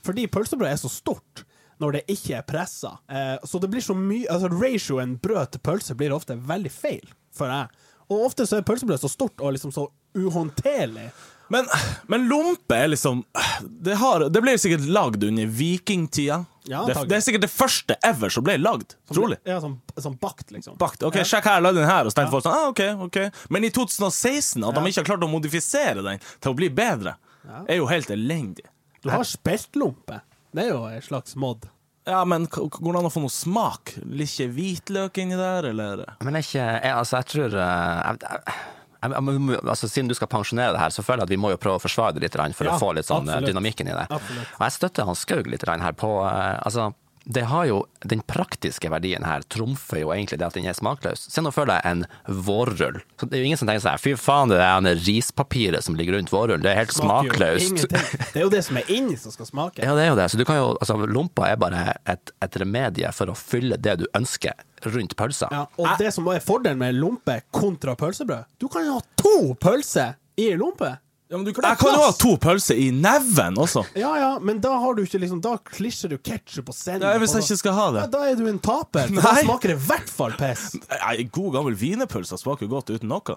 Fordi 0.06 0.28
pølsebrød 0.30 0.70
er 0.70 0.78
så 0.78 0.92
stort 0.94 1.44
når 1.82 1.96
det 1.96 2.04
ikke 2.12 2.36
er 2.38 2.46
pressa. 2.48 2.98
Eh, 3.10 3.38
så 3.48 3.60
det 3.64 3.70
blir 3.72 3.82
så 3.84 3.96
mye 3.96 4.28
Altså 4.30 4.50
ratioen 4.52 5.16
brød 5.24 5.54
til 5.56 5.64
pølse 5.64 5.96
blir 5.98 6.14
ofte 6.14 6.36
veldig 6.36 6.72
feil, 6.74 7.06
føler 7.36 7.56
jeg. 7.64 7.86
Og 8.10 8.26
ofte 8.28 8.46
så 8.50 8.60
er 8.60 8.68
pølsebrød 8.68 9.02
så 9.02 9.12
stort 9.12 9.42
og 9.42 9.54
liksom 9.56 9.74
så 9.74 9.88
uhåndterlig. 10.18 11.10
Men, 11.50 11.66
men 12.12 12.28
lompe 12.30 12.78
er 12.78 12.92
liksom 12.92 13.24
Det, 13.66 13.96
har, 13.98 14.26
det 14.30 14.42
ble 14.44 14.54
sikkert 14.62 14.86
lagd 14.90 15.24
under 15.26 15.50
vikingtida. 15.60 16.44
Ja, 16.70 16.84
det, 16.86 16.96
det 17.10 17.18
er 17.18 17.24
sikkert 17.26 17.48
det 17.48 17.52
første 17.52 17.96
ever 18.06 18.30
som 18.34 18.46
ble 18.46 18.60
lagd. 18.62 18.94
Trolig. 19.10 19.40
Ja, 19.50 19.58
sånn, 19.64 19.80
sånn 19.98 20.18
bakt, 20.22 20.52
liksom. 20.54 20.78
Bakt. 20.82 21.02
Ok, 21.08 21.18
Ja. 21.18 21.26
Sjekk 21.26 21.50
her, 21.50 21.64
lag 21.66 21.78
den 21.78 21.90
her. 21.90 22.06
Og 22.06 22.14
så 22.14 22.20
tenkte 22.20 22.36
folk 22.36 22.46
sånn, 22.46 22.58
ah, 22.58 22.70
ok, 22.70 22.84
ok 23.08 23.50
Men 23.50 23.66
i 23.66 23.72
2016, 23.74 24.62
at 24.68 24.78
de 24.78 24.86
ikke 24.92 25.02
har 25.02 25.10
klart 25.10 25.26
å 25.26 25.32
modifisere 25.32 26.06
den 26.06 26.22
til 26.38 26.54
å 26.54 26.58
bli 26.60 26.70
bedre, 26.70 27.18
er 27.66 27.80
jo 27.82 27.90
helt 27.90 28.14
elendig. 28.14 28.68
Du 29.02 29.10
har 29.10 29.26
speltlompe. 29.26 30.22
Det 30.54 30.66
er 30.68 30.74
jo 30.74 30.84
en 30.90 31.02
slags 31.06 31.36
mod. 31.40 31.66
Ja, 32.10 32.24
men 32.26 32.48
går 32.50 32.94
det 32.94 33.00
an 33.00 33.08
å 33.08 33.12
få 33.14 33.22
noe 33.22 33.34
smak? 33.34 33.94
Litt 34.06 34.38
hvitløk 34.54 35.20
inni 35.22 35.38
der, 35.38 35.68
eller? 35.72 36.06
Men 36.26 36.40
jeg, 36.40 36.48
ikke, 36.48 36.66
jeg, 36.66 36.94
altså, 36.96 37.20
jeg 37.20 37.30
tror 37.34 37.58
eh, 37.62 38.00
jeg, 38.00 38.22
jeg, 38.24 38.79
altså, 39.02 39.88
Siden 39.90 40.10
du 40.10 40.16
skal 40.18 40.28
pensjonere 40.32 40.74
det 40.76 40.82
her, 40.82 40.90
så 40.94 41.04
føler 41.06 41.24
jeg 41.24 41.30
at 41.30 41.36
vi 41.36 41.42
må 41.42 41.52
jo 41.54 41.58
prøve 41.62 41.80
å 41.80 41.84
forsvare 41.84 42.14
det 42.18 42.26
litt 42.28 42.36
for 42.58 42.68
Ja, 42.68 42.76
å 42.76 42.80
få 42.82 42.94
litt 42.98 43.08
sånn 43.08 43.28
eh, 43.28 43.36
absolutt. 43.38 43.54
dynamikken 43.54 43.88
i 43.88 43.96
det. 43.96 44.08
Absolutt. 44.10 44.56
Og 44.60 44.66
jeg 44.68 44.76
støtter 44.76 45.08
han 45.10 45.16
Skaug 45.16 45.48
litt 45.48 45.64
her 45.68 45.96
på 45.98 46.12
eh, 46.28 46.60
altså, 46.66 46.90
det 47.30 47.42
har 47.46 47.66
jo, 47.70 47.84
Den 48.02 48.22
praktiske 48.26 48.90
verdien 48.90 49.26
her 49.28 49.44
trumfer 49.54 50.00
jo 50.02 50.10
egentlig 50.10 50.40
det 50.42 50.48
at 50.48 50.56
den 50.58 50.66
er 50.66 50.74
smakløs. 50.74 51.28
Se 51.30 51.44
nå 51.46 51.52
for 51.54 51.70
deg 51.70 51.84
en 51.86 52.06
vårrull. 52.26 53.02
Så 53.20 53.28
Det 53.30 53.38
er 53.38 53.44
jo 53.44 53.50
ingen 53.52 53.60
som 53.60 53.70
tenker 53.70 53.84
sånn 53.84 54.02
fy 54.02 54.16
faen, 54.18 54.50
det 54.50 54.58
er 54.64 54.80
det 54.88 54.96
rispapiret 55.06 55.86
som 55.86 55.98
ligger 56.00 56.18
rundt 56.18 56.32
vårrullen, 56.34 56.64
det 56.66 56.72
er 56.72 56.80
helt 56.82 56.96
smakløst. 56.96 57.86
Det 57.92 58.40
er 58.40 58.48
jo 58.48 58.50
det 58.54 58.64
som 58.66 58.80
er 58.82 58.90
inni 58.96 59.18
som 59.20 59.34
skal 59.36 59.46
smake. 59.46 59.84
Ja, 59.84 59.94
det 59.98 60.08
er 60.08 60.10
jo 60.14 60.18
det. 60.18 60.26
Så 60.34 60.40
du 60.40 60.46
kan 60.48 60.58
jo, 60.58 60.72
altså, 60.80 60.98
lompa 61.06 61.52
er 61.52 61.60
bare 61.62 61.84
et, 62.10 62.34
et 62.42 62.58
remedie 62.64 63.12
for 63.14 63.30
å 63.30 63.38
fylle 63.38 63.78
det 63.78 64.00
du 64.02 64.08
ønsker 64.18 64.58
rundt 64.90 65.14
pølsa. 65.20 65.52
Ja, 65.54 65.68
og 65.78 66.02
det 66.02 66.14
som 66.16 66.26
er 66.34 66.42
fordelen 66.42 66.82
med 66.82 66.98
lompe 66.98 67.42
kontra 67.54 67.94
pølsebrød 68.00 68.48
Du 68.62 68.70
kan 68.72 68.88
jo 68.88 68.98
ha 68.98 69.06
to 69.20 69.54
pølser 69.60 70.18
i 70.40 70.50
lompe! 70.58 70.96
Ja, 71.30 71.38
men 71.38 71.46
du, 71.46 71.52
kan 71.54 71.62
jeg 71.68 71.78
kan 71.78 71.92
jo 71.94 72.00
ha 72.02 72.06
plass. 72.08 72.18
to 72.18 72.32
pølser 72.42 72.78
i 72.82 72.88
neven 72.90 73.58
også. 73.62 73.84
Ja 74.00 74.16
ja, 74.18 74.30
men 74.42 74.58
da 74.64 74.72
har 74.82 74.96
du 74.98 75.04
ikke 75.04 75.20
liksom 75.22 75.42
Da 75.46 75.52
klisjer 75.62 76.10
du 76.10 76.16
ketsjup 76.26 76.72
og 76.72 76.74
sennep. 76.74 77.04
Ja, 77.06 77.20
hvis 77.22 77.36
jeg 77.38 77.46
ikke 77.46 77.58
skal 77.60 77.76
ha 77.78 77.84
det. 77.94 78.02
ja, 78.02 78.08
Da 78.16 78.22
er 78.32 78.40
du 78.40 78.48
en 78.50 78.58
taper. 78.66 79.12
For 79.12 79.22
da 79.28 79.34
Nei. 79.36 79.44
smaker 79.46 79.70
det 79.70 79.76
i 79.78 79.84
hvert 79.92 80.10
fall 80.10 80.34
piss. 80.40 80.64
Nei, 80.90 81.14
God 81.38 81.54
gammel 81.54 81.78
wienerpølse 81.78 82.40
smaker 82.42 82.66
jo 82.66 82.72
godt 82.74 82.90
uten 82.96 83.12
noe. 83.14 83.36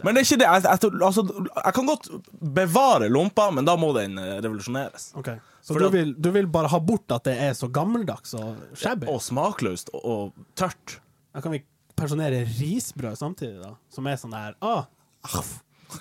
Men 0.00 0.16
det 0.16 0.22
er 0.22 0.28
ikke 0.30 0.38
det. 0.40 0.48
Jeg, 0.48 0.64
jeg, 0.64 0.80
tror- 0.86 1.04
altså, 1.10 1.26
jeg 1.60 1.74
kan 1.76 1.90
godt 1.90 2.08
bevare 2.60 3.10
lompa, 3.12 3.50
men 3.52 3.68
da 3.68 3.74
må 3.76 3.92
den 3.98 4.16
eh, 4.16 4.38
revolusjoneres. 4.40 5.10
Ok, 5.20 5.28
Så 5.60 5.76
du 5.76 5.84
vil, 5.92 6.14
du 6.16 6.30
vil 6.32 6.48
bare 6.48 6.72
ha 6.72 6.80
bort 6.80 7.12
at 7.12 7.28
det 7.28 7.36
er 7.50 7.52
så 7.58 7.68
gammeldags 7.68 8.32
og 8.40 8.56
shabby? 8.80 9.10
Og 9.12 9.20
smakløst 9.20 9.92
og, 9.92 10.00
og 10.00 10.48
tørt. 10.56 10.96
Da 11.36 11.44
kan 11.44 11.52
vi 11.52 11.60
pensjonere 12.00 12.46
risbrød 12.56 13.20
samtidig, 13.20 13.60
da. 13.60 13.74
Som 13.92 14.08
er 14.08 14.16
sånn 14.16 14.32
der 14.32 14.56
ah, 14.64 14.86
aff, 15.28 15.58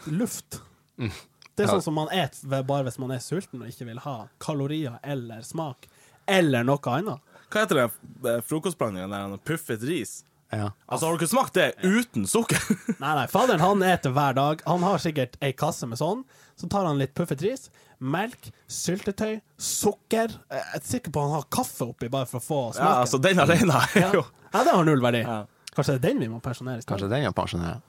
luft. 0.07 0.61
Det 0.99 1.65
er 1.65 1.73
sånn 1.73 1.83
som 1.83 1.97
man 1.97 2.11
et 2.15 2.37
bare 2.47 2.85
hvis 2.87 2.99
man 3.01 3.11
er 3.11 3.19
sulten 3.23 3.63
og 3.63 3.71
ikke 3.71 3.89
vil 3.89 3.99
ha 4.05 4.15
kalorier 4.39 4.99
eller 5.03 5.41
smak. 5.43 5.89
Eller 6.29 6.63
noe 6.67 6.93
annet. 6.93 7.19
Hva 7.49 7.63
heter 7.65 7.79
det 7.79 7.85
eh, 8.29 8.41
frokostblandingen 8.45 9.11
der? 9.11 9.37
Puffet 9.43 9.83
ris? 9.83 10.19
Ja. 10.53 10.71
Altså, 10.85 11.05
Har 11.05 11.13
du 11.13 11.19
ikke 11.19 11.29
smakt 11.29 11.57
det 11.57 11.67
uten 11.83 12.25
sukker? 12.29 12.61
Nei, 13.01 13.11
nei, 13.17 13.25
faderen 13.29 13.61
han 13.61 13.83
eter 13.85 14.13
hver 14.13 14.37
dag. 14.37 14.63
Han 14.69 14.85
har 14.85 15.01
sikkert 15.01 15.35
ei 15.45 15.51
kasse 15.57 15.89
med 15.89 15.99
sånn. 16.01 16.23
Så 16.57 16.69
tar 16.71 16.87
han 16.89 16.97
litt 17.01 17.13
puffet 17.17 17.41
ris, 17.45 17.67
melk, 17.99 18.49
syltetøy, 18.69 19.39
sukker. 19.61 20.33
Jeg 20.49 20.65
er 20.79 20.85
sikker 20.85 21.13
på 21.13 21.25
han 21.25 21.35
har 21.37 21.45
kaffe 21.53 21.91
oppi 21.91 22.09
bare 22.11 22.29
for 22.29 22.41
å 22.41 22.45
få 22.45 22.61
smaken. 22.73 22.87
ja, 22.87 23.03
altså, 23.05 23.21
Den 23.21 23.41
alene 23.45 23.83
er 23.83 24.01
ja. 24.07 24.11
jo 24.17 24.25
ja, 24.49 24.63
det 24.63 24.73
har 24.73 24.85
null 24.87 25.03
verdi. 25.03 25.21
Ja. 25.21 25.43
Kanskje 25.75 25.95
det 25.95 25.99
er 25.99 26.05
den 26.09 26.23
vi 26.23 26.29
må 26.31 26.39
pensjonere 26.43 26.81
i 26.81 26.81
stedet. 26.81 26.89
Kanskje 26.95 27.11
den 27.11 27.27
er 27.29 27.35
pensjonert. 27.37 27.85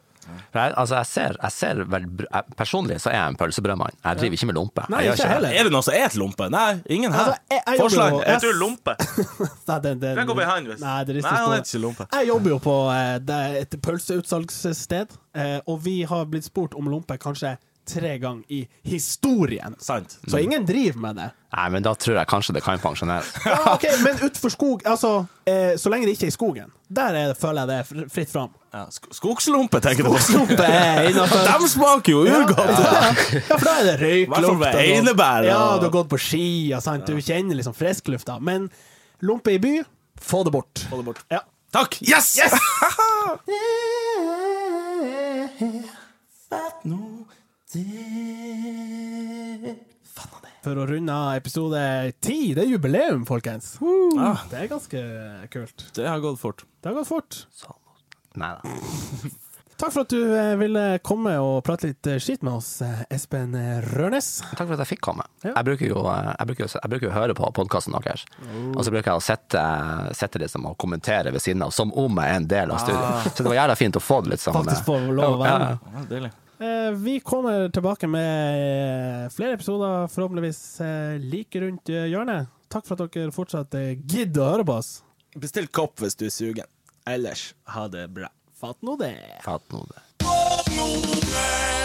For 0.53 0.61
jeg, 0.61 0.75
altså 0.83 0.97
jeg 1.01 1.07
ser, 1.11 1.37
jeg 1.43 1.53
ser 1.57 1.83
vel, 1.93 2.07
jeg, 2.27 2.57
Personlig 2.59 2.99
så 3.03 3.11
er 3.13 3.17
jeg 3.19 3.33
en 3.35 3.39
pølsebrødmann. 3.41 3.97
Jeg 4.05 4.21
driver 4.21 4.37
ikke 4.39 4.49
med 4.51 4.59
lompe. 4.61 4.85
Nei, 4.93 5.03
ikke 5.11 5.29
heller. 5.31 5.55
Er 5.57 5.69
det 5.69 5.73
noen 5.75 5.87
som 5.87 5.95
et 5.97 6.17
lompe? 6.21 6.49
Nei, 6.53 6.69
ingen 6.97 7.13
her. 7.17 7.33
Altså, 7.51 7.77
Forslag. 7.83 8.13
jo- 8.19 8.23
Jeg 8.27 8.41
tror 8.45 8.59
lompe. 8.61 8.97
Nei, 9.71 9.79
det, 9.87 9.95
det, 10.03 10.15
Kan 10.21 10.27
gå 10.31 10.37
behind, 10.41 10.71
hvis. 10.73 10.81
Nei, 10.85 10.99
det 11.09 11.17
rister 11.19 11.31
Nei, 11.31 11.41
han 11.45 11.57
heter 11.57 11.71
ikke 11.75 11.83
lompe. 11.87 12.09
Jeg 12.17 12.31
jobber 12.33 12.55
jo 12.55 12.59
på 12.67 12.77
eh, 12.95 13.17
det 13.31 13.41
et 13.63 13.81
pølseutsalgssted, 13.83 15.19
eh, 15.35 15.59
og 15.67 15.81
vi 15.85 16.03
har 16.11 16.25
blitt 16.31 16.47
spurt 16.49 16.75
om 16.79 16.89
lompe 16.93 17.17
kanskje 17.21 17.57
tre 17.89 18.19
ganger 18.23 18.45
i 18.53 18.61
historien. 18.87 19.75
Sant. 19.83 20.19
Så 20.29 20.39
ingen 20.39 20.67
driver 20.67 21.01
med 21.01 21.17
det. 21.17 21.29
Nei, 21.57 21.67
men 21.75 21.83
da 21.83 21.95
tror 21.99 22.17
jeg 22.21 22.29
kanskje 22.31 22.55
det 22.55 22.63
kan 22.63 22.79
pensjoneres. 22.79 23.31
Ja, 23.49 23.57
ok, 23.75 23.85
Men 24.05 24.21
utenfor 24.21 24.53
skog 24.55 24.85
Altså, 24.87 25.27
eh, 25.51 25.73
så 25.81 25.91
lenge 25.91 26.07
det 26.07 26.15
ikke 26.15 26.29
er 26.29 26.33
i 26.33 26.37
skogen. 26.37 26.71
Der 26.91 27.17
er, 27.19 27.35
føler 27.39 27.65
jeg 27.65 27.71
det 27.71 27.79
er 28.05 28.11
fritt 28.15 28.31
fram. 28.31 28.53
Ja, 28.71 28.85
sk 28.95 29.09
skogslumpe, 29.19 29.81
tenker 29.83 30.07
du 30.07 30.13
Skogslumpe 30.15 30.63
er 30.63 31.07
innafor. 31.11 31.43
De 31.49 31.71
smaker 31.73 32.13
jo 32.15 32.21
urgodt! 32.23 32.71
Ja, 32.79 33.57
for 33.57 33.67
da 33.67 33.75
er 33.81 34.05
det 34.05 34.13
sånn. 34.47 34.63
einebær, 34.71 35.49
Ja, 35.49 35.63
du 35.83 35.89
har 35.89 35.95
gått 35.97 36.11
på 36.13 36.21
ski, 36.23 36.45
og 36.77 36.85
sant? 36.87 37.07
du 37.11 37.19
kjenner 37.19 37.59
liksom 37.59 37.75
frisklufta. 37.75 38.39
Men 38.39 38.69
lompe 39.27 39.57
i 39.57 39.63
by, 39.63 39.81
få 40.23 40.45
det 40.47 40.55
bort. 40.55 40.87
Få 40.93 41.03
det 41.03 41.09
bort. 41.11 41.25
Ja. 41.35 41.43
Takk! 41.75 41.99
Yes! 42.03 42.37
yes! 42.39 42.55
Det 47.75 47.85
Fatt 50.11 50.41
det. 50.43 50.51
for 50.65 50.75
å 50.81 50.87
runde 50.91 51.13
av 51.15 51.37
episode 51.39 51.83
ti. 52.21 52.55
Det 52.57 52.65
er 52.65 52.73
jubileum, 52.73 53.27
folkens. 53.29 53.77
Ja, 53.81 54.33
Det 54.51 54.59
er 54.65 54.67
ganske 54.73 54.99
kult. 55.53 55.87
det 55.95 56.09
har 56.09 56.19
gått 56.21 56.41
fort. 56.41 56.65
Det 56.83 56.91
har 56.91 56.97
gått 56.99 57.09
fort. 57.09 57.47
Nei 58.35 58.51
da. 58.57 58.61
Takk 59.81 59.95
for 59.95 60.05
at 60.05 60.13
du 60.13 60.21
eh, 60.37 60.59
ville 60.61 60.99
komme 61.01 61.33
og 61.41 61.63
prate 61.65 61.89
litt 61.89 62.05
skit 62.05 62.21
skitt 62.27 62.43
med 62.45 62.59
oss, 62.59 62.83
eh, 62.85 63.01
Espen 63.17 63.55
Rørnes. 63.87 64.43
Takk 64.51 64.67
for 64.67 64.75
at 64.77 64.83
jeg 64.85 64.91
fikk 64.91 65.01
komme. 65.07 65.25
Ja. 65.41 65.55
Jeg, 65.55 65.65
bruker 65.71 65.87
jo, 65.89 66.03
eh, 66.05 66.29
jeg, 66.35 66.47
bruker 66.51 66.69
jeg 66.69 66.93
bruker 66.93 67.07
jo 67.07 67.13
å 67.15 67.17
høre 67.17 67.37
på 67.39 67.49
podkasten 67.57 67.97
deres. 67.97 68.27
Og 68.75 68.85
så 68.85 68.93
bruker 68.93 69.09
jeg 69.15 69.23
å 69.23 69.25
sette, 69.25 69.63
sette 70.21 70.43
liksom 70.43 70.69
og 70.69 70.77
kommentere 70.77 71.33
ved 71.33 71.41
siden 71.41 71.65
av, 71.65 71.73
som 71.73 71.95
om 71.97 72.21
jeg 72.21 72.29
er 72.29 72.43
en 72.43 72.51
del 72.51 72.75
av 72.75 72.83
studioet. 72.85 73.33
Så 73.33 73.41
det 73.41 73.55
var 73.55 73.61
jævla 73.63 73.79
fint 73.81 73.97
å 73.97 74.05
få 74.05 74.21
det 74.27 74.35
litt 74.35 74.45
sånn 74.45 74.59
Faktisk 74.59 74.83
eh, 74.83 74.89
få 74.91 75.01
lov 75.17 75.39
å 75.39 75.43
være 75.47 75.57
ja, 75.57 75.59
med. 75.65 75.97
Ja, 75.97 76.05
deilig. 76.13 76.33
Eh, 76.61 76.91
Vi 76.93 77.21
kommer 77.21 77.69
tilbake 77.69 78.07
med 78.07 79.25
eh, 79.25 79.29
flere 79.33 79.53
episoder, 79.57 80.09
forhåpentligvis 80.13 80.81
eh, 80.81 81.19
like 81.33 81.61
rundt 81.61 81.89
hjørnet. 81.89 82.51
Takk 82.71 82.87
for 82.87 83.01
at 83.01 83.15
dere 83.17 83.33
fortsatt 83.35 83.75
gidder 84.07 84.45
å 84.45 84.51
høre 84.53 84.67
på 84.69 84.77
oss. 84.79 84.91
Bestill 85.41 85.67
kopp 85.73 85.99
hvis 86.05 86.19
du 86.21 86.27
er 86.29 86.35
sugen. 86.35 86.69
Ellers, 87.09 87.55
ha 87.75 87.89
det 87.91 88.07
bra. 88.15 88.29
Fatt 88.61 88.83
nå 88.87 88.95
det. 89.01 89.15
Fatt 89.43 89.65
nå 89.73 89.83
det. 89.89 90.05
nå 90.77 91.80